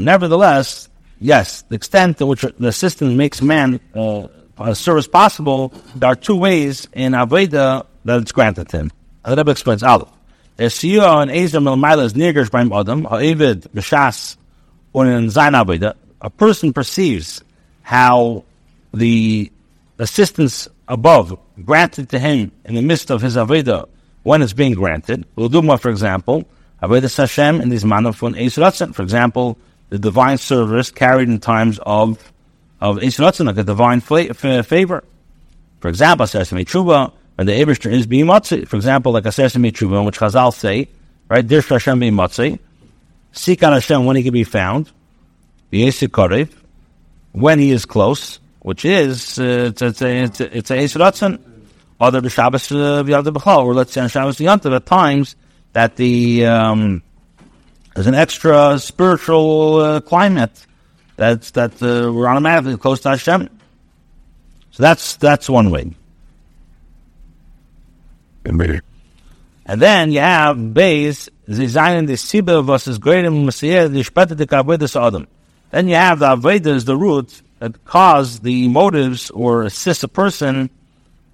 [0.00, 0.88] Nevertheless,
[1.20, 6.36] yes, the extent to which the assistance makes man uh, service possible, there are two
[6.36, 8.90] ways in Aveda that it's granted him.
[9.24, 10.08] The Rebbe explains Aleph.
[12.50, 13.06] Beim Adam,
[14.92, 15.94] or in Aveda.
[16.20, 17.42] A person perceives
[17.82, 18.44] how
[18.92, 19.50] the
[19.98, 23.88] assistance above granted to him in the midst of his Aveda
[24.22, 25.24] when it's being granted.
[25.36, 26.44] Uduma, for example,
[26.82, 32.32] Avodas Hashem in these manner Eis For example, the divine service carried in times of
[32.80, 32.98] of
[33.46, 35.04] like a divine favor.
[35.80, 38.26] For example, Sesame Tshuva, when the Abishter is being.
[38.26, 40.90] For example, like a Sesame Tshuva, which Chazal say,
[41.26, 42.58] right, Dir Hashem being.
[43.32, 44.90] Seek out Hashem when he can be found.
[45.70, 46.52] The Karev,
[47.32, 51.38] when he is close, which is, uh, it's, it's, a, it's, a, it's a.
[51.98, 55.34] Other B'Shabbos uh, V'Yad B'Chal, or let's say on Shabbos at times,
[55.72, 57.02] that the, um,
[57.94, 60.66] there's an extra spiritual uh, climate
[61.16, 63.48] that's that uh, we're automatically close to Hashem.
[64.72, 65.94] So that's that's one way.
[68.44, 75.00] And then you have base designing the siba versus greater messiah the shpeta de kavodas
[75.00, 75.26] adam.
[75.70, 80.70] Then you have the avedas, the root that cause the motives or assist a person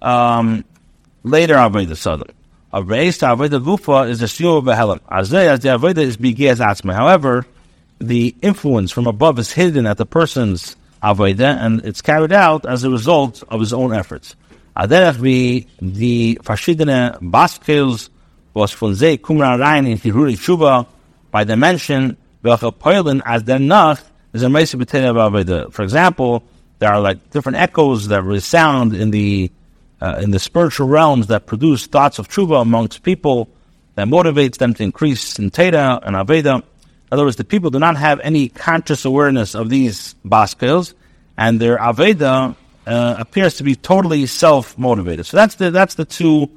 [0.01, 0.65] um,
[1.23, 2.27] later avedas adam.
[2.73, 4.99] A race to aveda gufa is a shiur behelim.
[5.09, 6.93] As the aveda is begaz atzma.
[6.93, 7.45] However,
[7.99, 12.83] the influence from above is hidden at the person's avodah, and it's carried out as
[12.83, 14.35] a result of his own efforts.
[14.77, 18.11] Aderach wie die verschiedene Baskels,
[18.53, 20.85] was von sie kumra rein in Hiruri Tshuva,
[21.31, 26.43] by the mention, welche Peulen as der Nacht is a Meise B'Tei For example,
[26.77, 29.51] there are like different echoes that resound in the
[29.99, 33.49] uh, in the spiritual realms that produce thoughts of tshuva amongst people
[33.95, 36.57] that motivates them to increase in Teda and Aveda.
[36.57, 36.63] In
[37.11, 40.93] other words, the people do not have any conscious awareness of these baskils,
[41.35, 42.55] and their Aveda
[42.87, 45.25] uh, appears to be totally self-motivated.
[45.25, 46.49] So that's the that's the two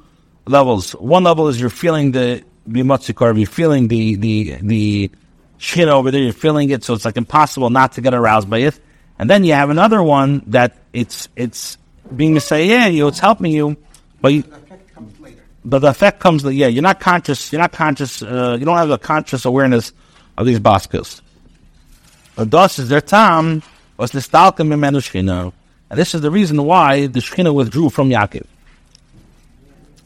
[0.46, 0.92] levels.
[0.92, 5.10] One level is you're feeling the bimatzikar, you're feeling the the the
[5.58, 8.58] shit over there, you're feeling it, so it's like impossible not to get aroused by
[8.58, 8.78] it.
[9.18, 11.76] And then you have another one that it's it's
[12.14, 13.76] being a say, yeah, you, it's helping you,
[14.20, 14.44] but you,
[15.64, 16.42] but the effect comes.
[16.44, 17.52] that Yeah, you're not conscious.
[17.52, 18.22] You're not conscious.
[18.22, 19.92] Uh, you don't have a conscious awareness
[20.38, 21.20] of these baskets.
[22.36, 23.62] Thus is their time
[23.96, 25.52] was the stalker mimenu shchina.
[25.90, 28.46] And this is the reason why the Shekhinah withdrew from Yaakov.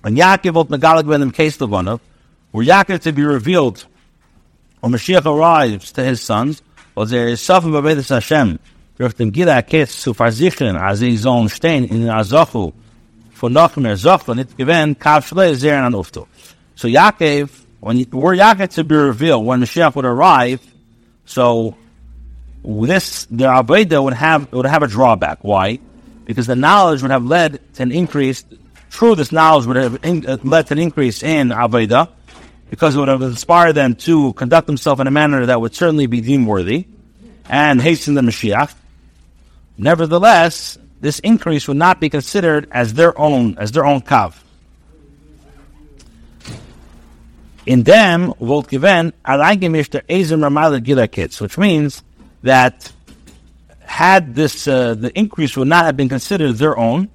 [0.03, 2.01] And Yaakov would megalig ben case one
[2.53, 3.85] were Yaakov to be revealed,
[4.81, 6.63] when Mashiach arrives to his sons,
[6.95, 8.59] was there is Safim Babedes Hashem,
[8.99, 12.73] dem Gila Ketz zu versichern, als sie sollen stehen in Azochu,
[13.33, 16.27] von noch mehr Zochu, nicht gewähnt, kav Shlei Zeren an Ufto.
[16.77, 17.51] So Yaakov
[17.85, 20.61] when were Yaakov to be revealed, when Mashiach would arrive,
[21.27, 21.77] so
[22.65, 25.39] this the Aveda would have would have a drawback.
[25.43, 25.79] Why?
[26.25, 28.45] Because the knowledge would have led to an increase.
[28.91, 32.09] True, this knowledge would have in, uh, led to an increase in Aveda,
[32.71, 36.07] because it would have inspired them to conduct themselves in a manner that would certainly
[36.07, 36.87] be deemed worthy,
[37.49, 38.73] and hasten the Mashiach.
[39.77, 44.35] Nevertheless, this increase would not be considered as their own as their own kav.
[47.67, 49.13] in them volt given
[51.41, 52.03] which means
[52.45, 52.93] that
[53.81, 57.09] had this uh, the increase would not have been considered their own,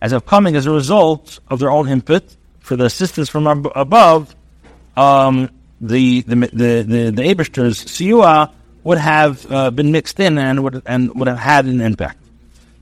[0.00, 2.24] as of coming as a result of their own input
[2.60, 4.34] for the assistance from ab- above,
[4.96, 7.78] um, the the the the, the Abishter's
[8.82, 12.18] would have uh, been mixed in and would and would have had an impact.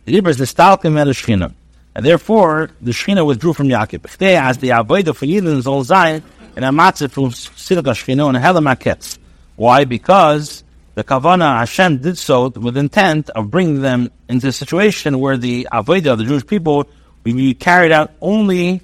[0.04, 1.54] The Ibra the stalkim and
[1.96, 4.22] and therefore the Shechina withdrew from Yaakov.
[4.22, 6.22] As the avodah for Yidden Zol Zayin
[6.56, 9.18] in a matzah from Silka Shechina and Helamaketz.
[9.56, 9.84] Why?
[9.84, 10.62] Because
[10.98, 15.68] the Kavana Hashem did so with intent of bringing them into a situation where the
[15.70, 16.88] Avodah of the Jewish people
[17.22, 18.80] would be carried out only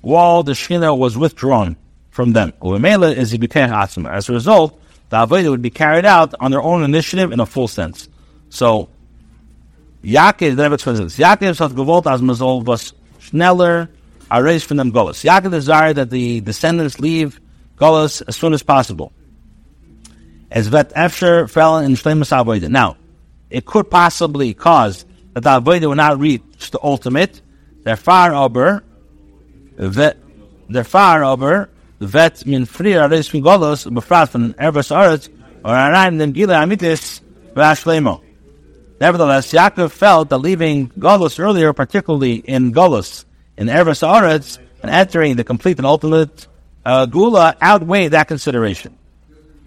[0.00, 1.76] while the Shekhinah was withdrawn
[2.10, 2.52] from them.
[2.60, 7.38] is As a result, the Avodah would be carried out on their own initiative in
[7.38, 8.08] a full sense.
[8.50, 8.88] So,
[10.02, 13.88] Yaakov never explains Yaakov hat gewollt, as man was schneller
[14.28, 15.22] are raised from them Golas.
[15.22, 17.40] Yaakov desired that the descendants leave
[17.76, 19.12] Golas as soon as possible.
[20.52, 22.68] As Vet Efsher fell in Shlemus Avodah.
[22.68, 22.98] Now,
[23.48, 27.40] it could possibly cause that the Avodah will not reach the ultimate.
[27.84, 28.84] Their far over,
[29.76, 35.28] their far over, vet min frir aris fin golos befrat von ervas aretz
[35.64, 37.22] or araim dem gila amitis
[37.54, 38.20] v'ashlemo.
[39.00, 43.24] Nevertheless, Yaakov felt that leaving Golos earlier, particularly in Golos,
[43.56, 46.46] in Eretz Aretz and entering the complete and ultimate
[46.84, 48.96] uh, Gula outweighed that consideration.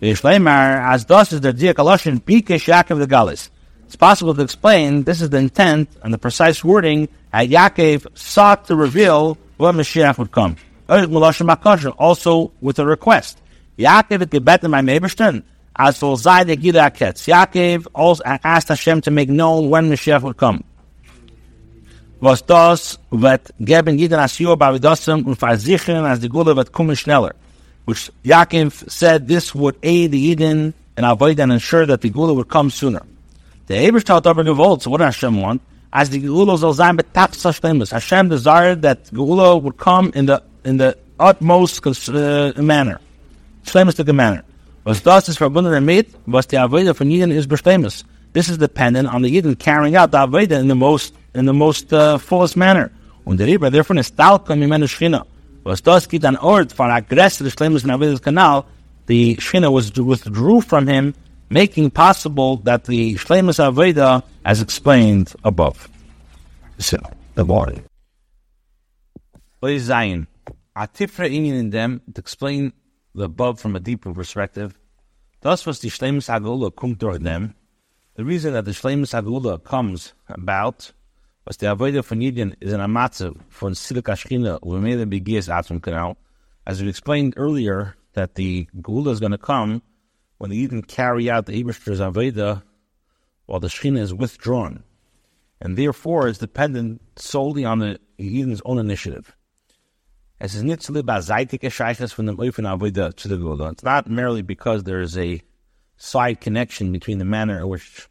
[0.02, 3.50] As thus is the Diakaloshin Bikesh Yaakov the Galis.
[3.86, 8.66] It's possible to explain this is the intent and the precise wording at Yaakov sought
[8.66, 10.58] to reveal when Mashiach would come.
[11.98, 13.42] Also with a request.
[13.78, 15.44] Yaakov it gebetem my Mebersten
[15.76, 20.64] as for Zayd Yaakov also asked Hashem to make known when Mashiach would come
[22.26, 27.36] was das wird geben jeder as Jura bei Widossem und versichern, als die kommen schneller.
[27.86, 32.34] Which Yaakov said this would aid the Eden and avoid and ensure that the Gula
[32.34, 33.04] would come sooner.
[33.68, 35.62] The Abish taught over Gevol, so what did Hashem want?
[35.94, 40.78] As the Gula zal sein betapsas Hashem desired that Gula would come in the in
[40.78, 43.00] the utmost uh, manner,
[43.64, 44.44] shlemistic manner.
[44.84, 48.04] Was das is verbunden damit, was the Avodah von Eden is bestemis.
[48.34, 51.54] This is dependent on the Eden carrying out the Avodah in the most in the
[51.54, 52.92] most uh, fullest manner.
[53.26, 55.26] Und der Rebbe, therefore, ist Talka mimenu Shchina.
[55.66, 58.66] Was das gibt an Ort von aggressive Shlemus in Avodah Kanal,
[59.08, 61.16] the Shchina was withdrew from him,
[61.50, 65.90] making possible that the Shlemus Avodah, as explained above.
[66.78, 66.98] So,
[67.34, 67.82] the body.
[69.60, 70.28] Please, Zion.
[70.78, 72.72] Atifra Indian in them to explain
[73.16, 74.78] the above from a deeper perspective.
[75.42, 77.56] Thus was the Shlemus Agula come toward them.
[78.14, 80.92] The reason that the Shlemus Agula comes about
[81.46, 86.16] was the Avodah von Yidin is an amatzav von Silik Ashkina Umele Begias Atum Kanal.
[86.66, 89.84] As we explained earlier, that the Gula is going to come
[90.40, 92.64] when the Yidin carry out the Ebershter's Avodah
[93.46, 94.84] while the Shechina is withdrawn.
[95.62, 99.36] And therefore is dependent solely on the Yidin's own initiative.
[100.42, 103.70] Es ist nicht so baseitige Scheiches von dem Öfen Avodah to the Gula.
[103.70, 105.42] It's not merely because there is a
[105.96, 108.10] side connection between the manner in which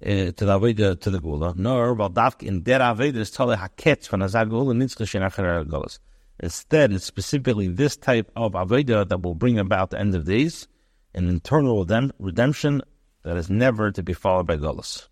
[0.00, 4.06] to the Avodah to the Gula, nor weil Davk in der Avodah is tolle Haketz
[4.06, 5.98] von der Gula nitzche nachher Gulas.
[6.40, 10.68] Instead, it's specifically this type of Avodah that will bring about the end of days,
[11.14, 11.84] an internal
[12.20, 12.80] redemption
[13.24, 15.08] that is never to be followed by Gulas.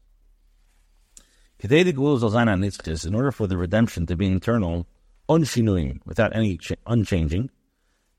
[1.59, 4.87] In order for the redemption to be internal,
[5.29, 7.51] unshinuim, without any ch- unchanging.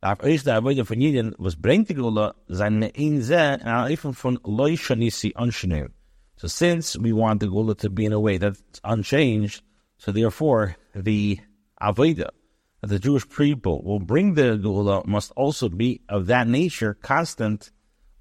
[0.03, 5.93] Auf Avodah von was bringt die Gula, seine ein Zeh, und Eifel von unshinuim.
[6.37, 9.63] So since we want the Gula to be in a way that's unchanged,
[9.97, 11.39] so therefore the
[11.79, 12.33] that
[12.81, 17.71] the Jewish people will bring the Gula must also be of that nature, constant,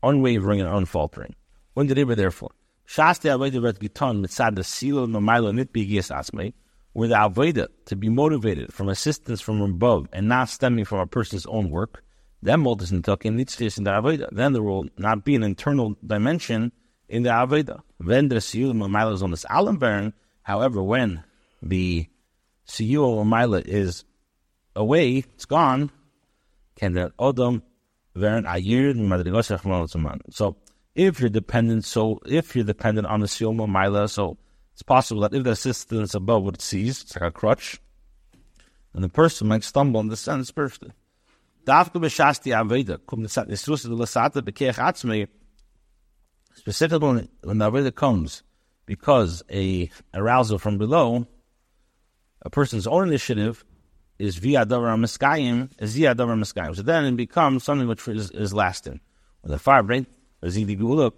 [0.03, 1.35] unwavering, and unfaltering.
[1.75, 2.53] When did it therefore?
[2.89, 3.29] Shasti
[3.61, 6.55] vet giton mitzad the silo no milo nit bigias asmei,
[6.95, 11.07] where the Avodah to be motivated from assistance from above and not stemming from a
[11.07, 12.03] person's own work,
[12.41, 12.65] then in
[13.03, 14.29] nitzchis in the Avodah.
[14.33, 16.73] Then there will not be an internal dimension
[17.09, 17.83] in the Avodah.
[17.99, 21.25] When the siyul no is on this alam however, when
[21.63, 22.09] the
[22.67, 24.05] siyul no is
[24.75, 25.91] away, it's gone,
[26.77, 27.63] can the odom
[28.17, 28.95] veren ayir
[30.31, 30.57] So
[30.95, 34.37] if you're dependent, so if you're dependent on the siyul no so
[34.73, 37.81] it's possible that if the assistance above would cease, it's like a crutch,
[38.93, 40.93] and the person might stumble and descend spiritually.
[46.57, 48.43] Specifically, when the Aveda comes,
[48.87, 51.27] because a arousal from below,
[52.43, 53.65] a person's own initiative
[54.19, 56.75] is via davar miskayim, is via davar miskayim.
[56.75, 59.01] So then it becomes something which is, is lasting.
[59.43, 60.07] When the fire brain,
[60.41, 61.13] therefore,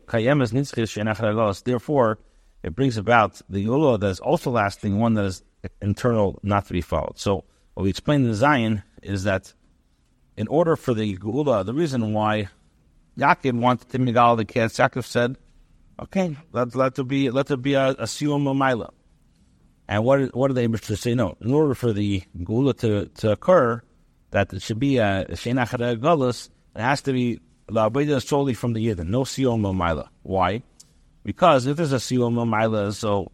[2.63, 5.43] it brings about the Yula that is also lasting, one that is
[5.81, 7.19] internal, not to be followed.
[7.19, 9.53] So what we explained in Zion is that
[10.37, 12.49] in order for the Gula, the reason why
[13.19, 15.37] Yaakov wanted to migal the kids, Yaakov said,
[16.01, 18.91] "Okay, let let there be let there be a, a siyum maila."
[19.89, 21.15] And what what are they able to say?
[21.15, 23.83] No, in order for the Gula to, to occur,
[24.31, 27.89] that it should be a shenachar gulas, it has to be la
[28.21, 30.09] solely from the yidden, no siyum maila.
[30.23, 30.63] Why?
[31.25, 33.33] Because if there's a siyum maila, so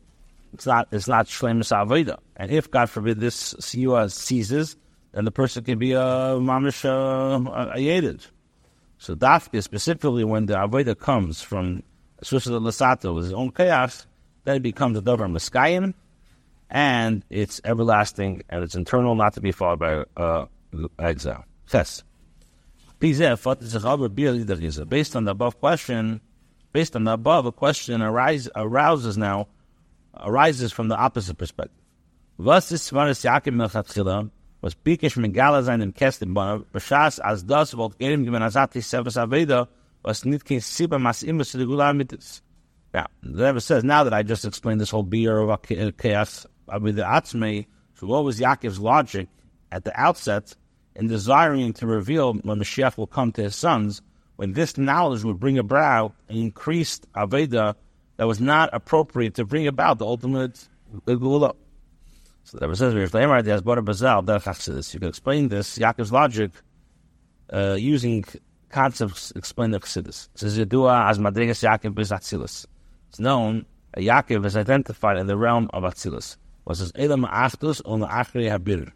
[0.54, 2.18] it's not it's not shlemus aveda.
[2.36, 4.76] And if God forbid this siwa ceases,
[5.12, 8.26] then the person can be a mamish uh, ayedid.
[9.04, 11.82] So dafka specifically when the aveda comes from
[12.22, 14.06] Susa Lasato with his own chaos,
[14.44, 15.92] then it becomes a davar miskayim,
[16.70, 20.46] and it's everlasting and it's internal, not to be followed by uh,
[20.98, 21.44] exile.
[21.70, 22.02] Yes.
[22.98, 23.34] Based on
[25.24, 26.20] the above question,
[26.72, 29.48] based on the above, a question arise, arouses now,
[30.18, 31.76] arises from the opposite perspective.
[34.64, 39.22] Was was Bikish Megala sein im Bonav, Bashas as das wollt Gerim given Azati Sevas
[39.22, 39.68] Aveda,
[40.02, 42.40] was nit kein Siba Mas Imus to the Gula Mitis.
[42.94, 45.58] Now, the Rebbe says, now that I just explained this whole beer of uh,
[45.98, 49.28] chaos uh, with the Atzmei, so what was Yaakov's logic
[49.70, 50.56] at the outset
[50.96, 54.00] in desiring to reveal when Mashiach will come to his sons,
[54.36, 57.74] when this knowledge would bring about an increased Aveda
[58.16, 60.66] that was not appropriate to bring about the ultimate
[61.04, 61.52] Gula.
[62.44, 66.12] So the Rebbe says, "Rishleimar has bought a bazal derech you can explain this, Yaakov's
[66.12, 66.52] logic,
[67.52, 68.24] uh, using
[68.74, 70.28] concepts explained in Chassidus.
[70.34, 72.66] It says, Yadua as Madrigas Yaakov is Atzilus.
[73.08, 73.64] It's known
[73.94, 76.36] that Yaakov is identified in the realm of Atzilus.
[76.64, 78.90] Was says, Elam Achdus on the Achri Habir,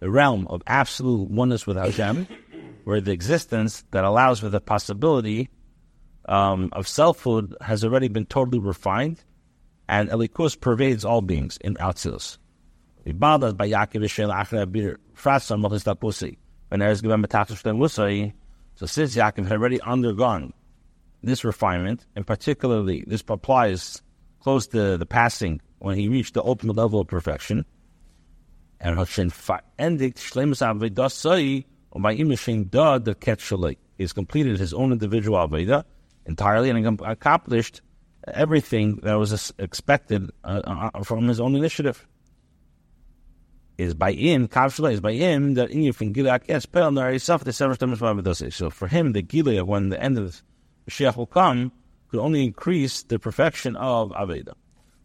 [0.00, 2.26] the realm of absolute oneness with Hashem,
[2.84, 5.50] where the existence that allows for the possibility
[6.26, 9.22] um, of selfhood has already been totally refined,
[9.88, 12.38] and Elikus pervades all beings in Atzilus.
[13.12, 13.68] By
[16.68, 17.20] When there is given
[18.74, 20.52] so since Yaakov had already undergone
[21.22, 24.02] this refinement, and particularly this applies
[24.40, 27.64] close to the passing when he reached the ultimate level of perfection,
[28.80, 33.76] and Hashem verendigt Shlemus Avedasai, or by Imishing Da the Ketchalei.
[33.98, 35.84] has completed his own individual Aveda
[36.26, 37.80] entirely and accomplished
[38.26, 40.60] everything that was expected uh,
[40.94, 42.06] uh, from his own initiative.
[43.78, 47.52] Is by him, Kavshala is by him that in Gilead yes, Pel Nari suffered the
[47.52, 50.42] seven times of So for him, the Gilead, when the end of
[50.90, 51.70] Mashiach will come,
[52.10, 54.54] could only increase the perfection of Aveda.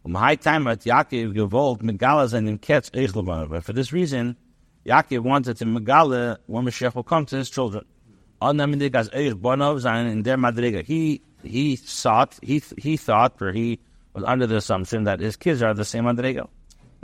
[0.04, 2.90] Um high time at Yaakov gewollt Megalas and in Ketz
[3.48, 4.36] But for this reason,
[4.84, 7.84] Yaakov wanted to Megala when Mashiach will come to his children.
[10.86, 13.78] He he sought he he thought or he
[14.12, 16.48] was under the assumption that his kids are the same Madriga.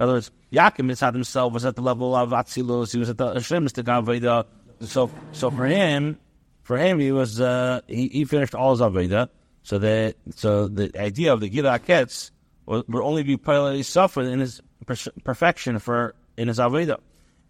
[0.01, 3.19] In other words, Yaakov Mitzad himself was at the level of Atzilus, he was at
[3.19, 4.47] the Shlemistik Aveda.
[4.81, 6.19] So so for him,
[6.63, 9.29] for him he was uh, he, he finished all his Aveda.
[9.63, 12.31] So the so the idea of the Gila Ketz
[12.65, 16.99] will, will only be probably suffered in his per- perfection for in his Aveda.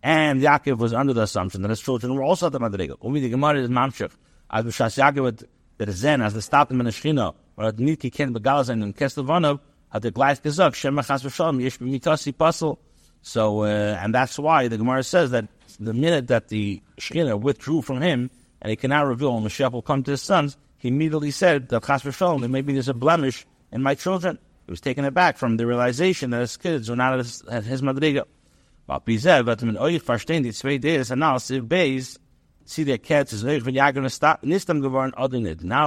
[0.02, 2.96] And Yaakov was under the assumption that his children were also at the Madriga.
[3.04, 4.10] Umi the Gemara is Mamshech.
[4.50, 5.44] As Yaakov
[5.78, 8.96] that is Zen, as the stop in the Shechina, or at Niki Ken Begalazan and
[8.96, 9.60] Kestelvanov,
[13.22, 15.46] So, uh, and that's why the Gemara says that
[15.78, 18.30] the minute that the Shechina withdrew from him,
[18.62, 21.68] and he can now reveal when Mashiach will come to his sons, he immediately said
[21.68, 24.38] that Chas V'Shalom, maybe there's a blemish in my children.
[24.66, 27.82] He was taken aback from the realization that his kids were not at his, his
[27.82, 28.24] Madriga.
[28.88, 28.98] Now,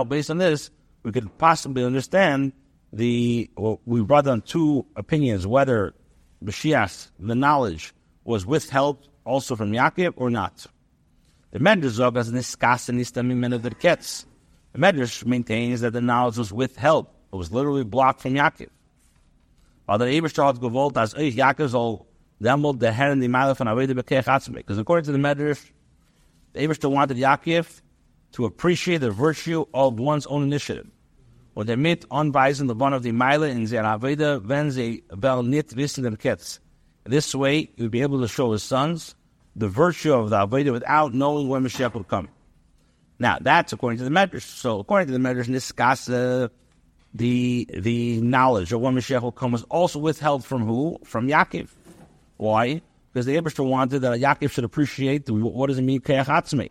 [0.03, 0.71] based on this,
[1.03, 2.53] we could possibly understand
[2.93, 5.93] the, well, we brought down two opinions, whether
[6.43, 10.65] Mashiach, the knowledge, was withheld also from Yaakov or not.
[11.51, 16.51] The Medrash zog as niskas and nistam in the Medrash maintains that the knowledge was
[16.51, 17.07] withheld.
[17.31, 18.69] It was literally blocked from Yaakov.
[19.85, 22.07] While the Ebershter hat gewollt, as euch Yaakov soll
[22.41, 24.53] demoled the head and the mile von Aveda Bekech.
[24.53, 25.71] Because according to the Medrash,
[26.53, 27.81] the Ebershter wanted Yaakov
[28.33, 30.87] to appreciate the virtue of one's own initiative.
[31.55, 35.75] Und mit anweisen the one of the Meile in their Aveda, wenn sie wel nicht
[35.75, 36.59] wissen dem Ketz.
[37.03, 39.15] This way, he would be able to show his sons
[39.55, 42.27] the virtue of the Aveda without knowing when Mashiach will come.
[43.19, 44.41] Now, that's according to the Medrash.
[44.41, 46.47] So, according to the Medrash, discuss uh,
[47.13, 50.97] the the knowledge of when Mashiach will come was also withheld from who?
[51.03, 51.69] From Yaakov.
[52.37, 52.81] Why?
[53.11, 56.69] Because the Abishter wanted that Yaakov should appreciate the, what does it mean, Keach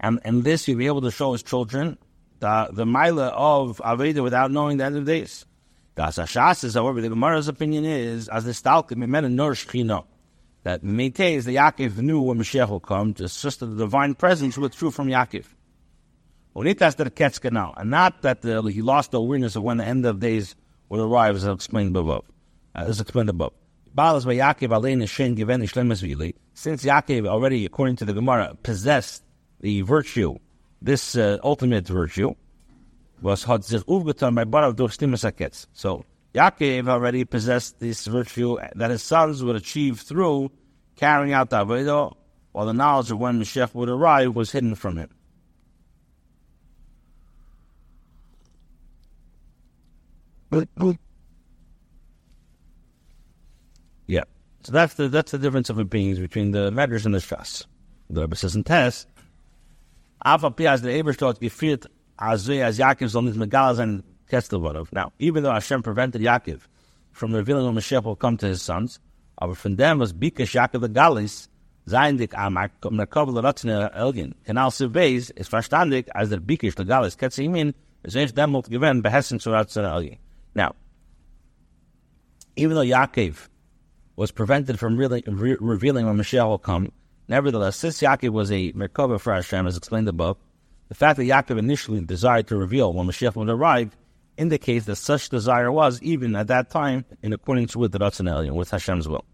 [0.00, 1.98] And, and this he'll be able to show his children
[2.42, 5.46] the, the Mila of Aveda without knowing the end of days.
[5.94, 10.04] The Asashas is, however, the Gemara's opinion is, as the Stalker, Mimena Nur Shechino,
[10.64, 14.90] that maintains the Yaakov knew when Mashiach will come, just, just the divine presence withdrew
[14.90, 15.46] from Yaakov.
[16.54, 20.54] And not that the, he lost the awareness of when the end of days
[20.88, 22.24] will arrive, as explained above.
[22.74, 23.52] As explained above.
[23.94, 24.24] Since
[26.84, 29.22] Yaakov already, according to the Gemara, possessed
[29.60, 30.38] the virtue,
[30.82, 32.34] this uh, ultimate virtue,
[33.20, 35.66] was aufgetan by Barav durch Stimasaketz.
[35.72, 36.04] So
[36.34, 40.50] Yaakov already possessed this virtue that his sons would achieve through
[40.96, 42.14] carrying out the Avodah,
[42.52, 45.10] while the knowledge of when Mashiach would arrive was hidden from him.
[54.06, 54.24] Yeah.
[54.64, 57.66] So that's the that's the difference of opinions between the Medrash and the Shas.
[58.10, 59.06] The Rebbe says in Tess,
[60.24, 61.86] Ava Piaz the Ebershtot gefiert
[62.18, 64.92] Azui as Yaakov soll nicht megal sein Kestelvarov.
[64.92, 66.60] Now, even though Hashem prevented Yaakov
[67.10, 69.00] from revealing when Mashiach will come to his sons,
[69.38, 71.48] aber von dem was Bikesh Yaakov the Galis,
[71.86, 74.34] sein dik amak, kom na kovel ratzne Elgin.
[74.46, 79.40] Kanal Sivbeis is verstandig, as der Bikesh the Galis ketzimin, is echt demult gewen behessen
[79.40, 80.18] zu ratzne Elgin.
[80.54, 80.74] Now,
[82.56, 83.48] even though Yaakov
[84.16, 86.92] was prevented from really re- revealing when Mashiach will come.
[87.32, 90.36] Nevertheless, since Yaakov was a Merkava for Hashem, as explained above,
[90.90, 93.96] the fact that Yaakov initially desired to reveal when Mashiach would arrive
[94.36, 98.70] indicates that such desire was, even at that time, in accordance with the Ratzon with
[98.70, 99.24] Hashem's will.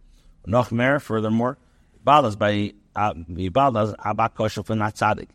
[0.46, 0.70] Noch
[1.00, 1.58] furthermore,
[2.04, 3.14] Balas by uh,
[3.50, 5.30] Balas Abakosha for not tzaddik.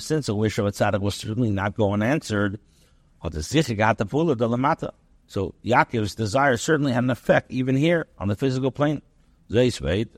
[0.00, 2.00] Since a wish of a tzaddik was certainly not going
[3.34, 3.42] the
[3.98, 4.92] the of the lamata.
[5.26, 9.02] So Yaakov's desire certainly had an effect even here on the physical plane.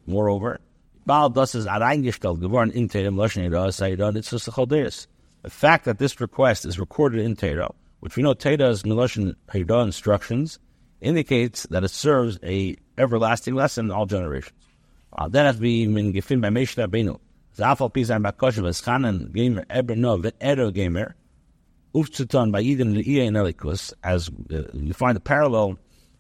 [0.07, 0.61] Moreover,
[1.09, 5.07] Baal das is areingestellt geworden in Teira, Lashon Yira, Sayyidah, it's a Chaldeus.
[5.41, 9.87] The fact that this request is recorded in Teira, which we know Teira's Miloshin Haydah
[9.87, 10.59] instructions,
[11.01, 14.53] indicates that it serves a everlasting lesson in all generations.
[15.11, 17.19] Uh, that has been gefin by Moshe Rabbeinu.
[17.57, 21.15] Zafal Pizan Bakoshev, Eschanan Gamer, Eber No, Ero Gamer,
[21.95, 25.79] Ufzutan by Eden Le'ia Elikus, as uh, you find a parallel.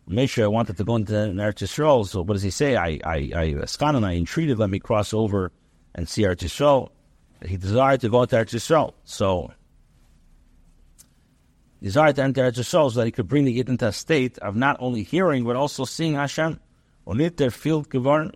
[0.09, 2.77] Mesha wanted to go into Eretz Yisrael, so what does he say?
[2.77, 5.53] I, I, I, Eschanan, I entreated, let me cross over
[5.95, 6.89] and see Eretz Yisrael.
[7.45, 8.95] He desired to go to Eretz Yisrael.
[9.05, 9.53] So,
[11.83, 14.39] desired to enter Eretz Yisrael so that he could bring the Yid into a state
[14.39, 16.59] of not only hearing, but also seeing Hashem.
[17.07, 18.33] Onit der field geworden,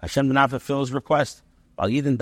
[0.00, 1.42] Hashem did not fulfill his request.
[1.76, 2.16] While given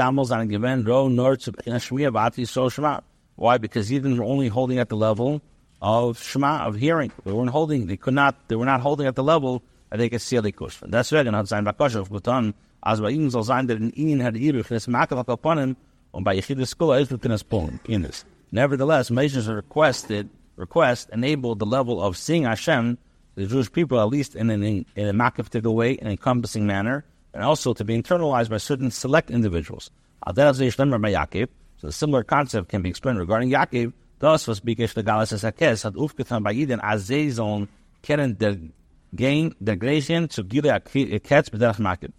[2.70, 3.00] Shema.
[3.36, 3.58] Why?
[3.58, 5.42] Because Yidden were only holding at the level
[5.82, 7.12] of Shema, of hearing.
[7.24, 10.08] They weren't holding, they could not, they were not holding at the level that they
[10.08, 10.78] could see a Likush.
[10.88, 14.34] That's why hat sein Bakoshev getan, als bei ihnen soll sein, that in ihnen hat
[14.34, 15.76] das Makel upon him,
[16.14, 18.24] und bei Yechidus Skula ist within his pnimiyus.
[18.52, 22.96] Nevertheless, Moses requested, request enabled the level of seeing Hashem,
[23.34, 27.04] the Jewish people, at least in an in, in a makiftical way, an encompassing manner,
[27.34, 29.90] and also to be internalized by certain select individuals.
[30.24, 33.92] So a similar concept can be explained regarding Yaakov.
[34.22, 37.68] Thus was Bikesh the Galas Hakes had aufgetan as they zone
[38.02, 38.56] keren der
[39.16, 42.12] gain der Gration to Gile Ketz B'derach Makib.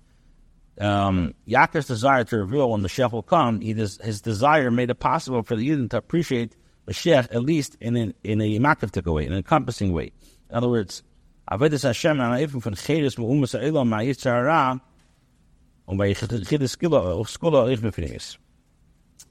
[0.84, 5.00] Um, Yaakov's desire to reveal when the Shech will come, does, his desire made it
[5.00, 9.26] possible for the Yidin to appreciate the Shech at least in an, in a way,
[9.26, 10.12] in an encompassing way.
[10.50, 11.04] In other words,
[11.50, 14.82] Avedis Hashem and Aifim from Chedes Mu'umas Elam Ma'yitzara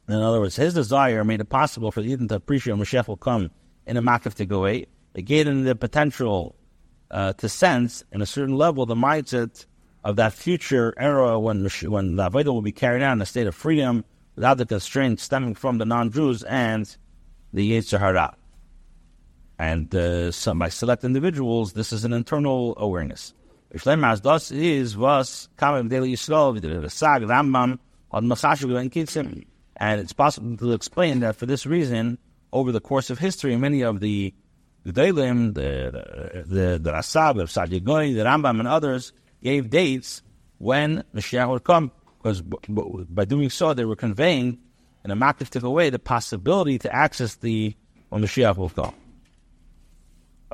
[0.08, 3.16] in other words, his desire made it possible for the Eden to appreciate Mashiach will
[3.16, 3.50] come
[3.86, 4.88] in a makif to go It
[5.24, 6.56] gave him the potential
[7.10, 9.66] uh, to sense, in a certain level, the mindset
[10.02, 13.46] of that future era when when the Avodah will be carried out in a state
[13.46, 16.96] of freedom without the constraints stemming from the non-Jews and
[17.52, 18.34] the Yetzer Hara.
[19.58, 23.34] And uh, some, by select individuals, this is an internal awareness.
[23.70, 23.86] Is
[24.96, 25.48] was
[28.90, 29.46] Kitzim.
[29.82, 32.18] And it's possible to explain that for this reason,
[32.52, 34.32] over the course of history, many of the
[34.86, 39.12] Gedalim, the the the Rasab, the Sadigoy, the Rambam, and others
[39.42, 40.22] gave dates
[40.58, 44.60] when Mashiach would come, because by doing so, they were conveying
[45.04, 47.74] in a makiftic way the possibility to access the
[48.10, 48.94] when Mashiach will come.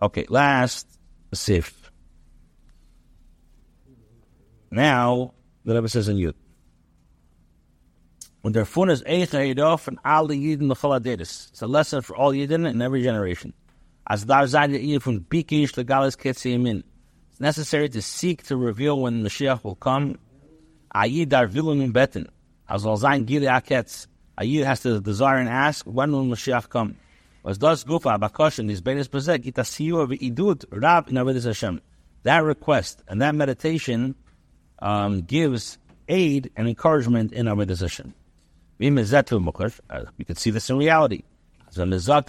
[0.01, 0.87] Okay, last
[1.35, 1.93] Sif.
[4.71, 5.35] Now,
[5.67, 6.33] the Rebbe says in Yud.
[8.43, 12.33] When their fun is Eicha and all the Yidin L'chol It's a lesson for all
[12.33, 13.53] Yidin in every generation.
[14.09, 15.27] As from.
[17.31, 20.19] It's necessary to seek to reveal when Mashiach will come.
[20.95, 22.29] Ayid Dar Vilun Betin.
[22.69, 24.07] As Al Zayin Gili Aketz.
[24.65, 26.97] Has to desire and ask, when will Mashiach come?
[27.43, 31.81] Was das Gufa Bakoshin, is Benes Bezek, Itasiyu Rab in Hashem.
[32.23, 34.15] That request and that meditation
[34.81, 35.79] um, gives
[36.09, 38.15] aid and encouragement in our decision.
[38.79, 41.25] We can see this in reality.
[41.77, 42.27] And we want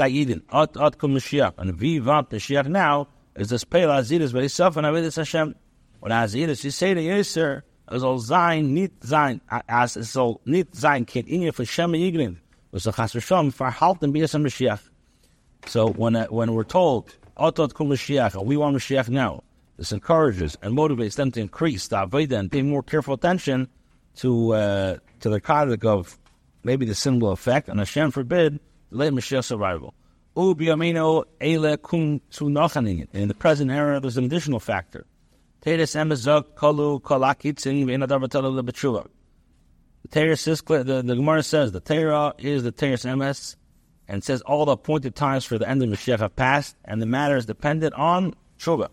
[2.30, 5.56] Mashiach now is this Pela Azidus very suffer and Avedis Hashem.
[6.00, 10.76] When Azidus, you say to Yisr, es soll sein, nicht sein, as es soll nicht
[10.76, 12.38] sein, kein Inge für Shem Yigrin,
[12.72, 14.82] was the Chas Rishon, verhalten wie es Mashiach.
[15.68, 19.44] So when, uh, when we're told, Otot Kum Mashiach, we want Mashiach now,
[19.78, 23.68] this encourages and motivates them to increase the Aveda and pay more careful attention
[24.18, 26.20] to uh, to the conduct of
[26.64, 28.60] maybe the sin will affect, and Hashem forbid,
[28.92, 29.94] the late Mashiach's arrival.
[30.36, 31.76] In the
[33.38, 35.06] present era, there's an additional factor.
[35.62, 35.88] The
[40.38, 43.56] says, the, the Gemara says the Torah is the Torah's emes,
[44.08, 47.06] and says all the appointed times for the end of Mashiach have passed, and the
[47.06, 48.90] matter is dependent on Tshuva.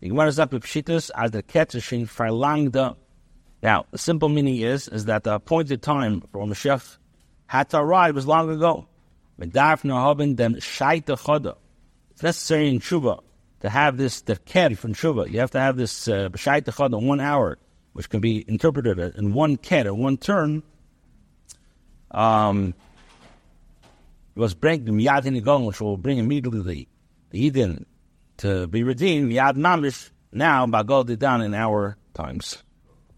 [0.00, 2.96] The Gemara Pshitus as the Ketzishin verlangde.
[3.62, 6.98] Now, the simple meaning is is that the appointed time for Mashiach
[7.46, 8.86] had to arrive was long ago.
[9.40, 9.54] It's
[12.22, 13.20] necessary in Tshuva
[13.60, 15.30] to have this the ker from Tshuva.
[15.30, 17.58] You have to have this uh, b'shait in one hour,
[17.92, 20.62] which can be interpreted in one ker, one turn.
[22.10, 22.74] Um,
[24.34, 26.88] it was bring the miyad in which will bring immediately
[27.30, 27.86] the, Eden
[28.38, 32.62] to be redeemed, Yad Mamish, now, Bagol down in our times.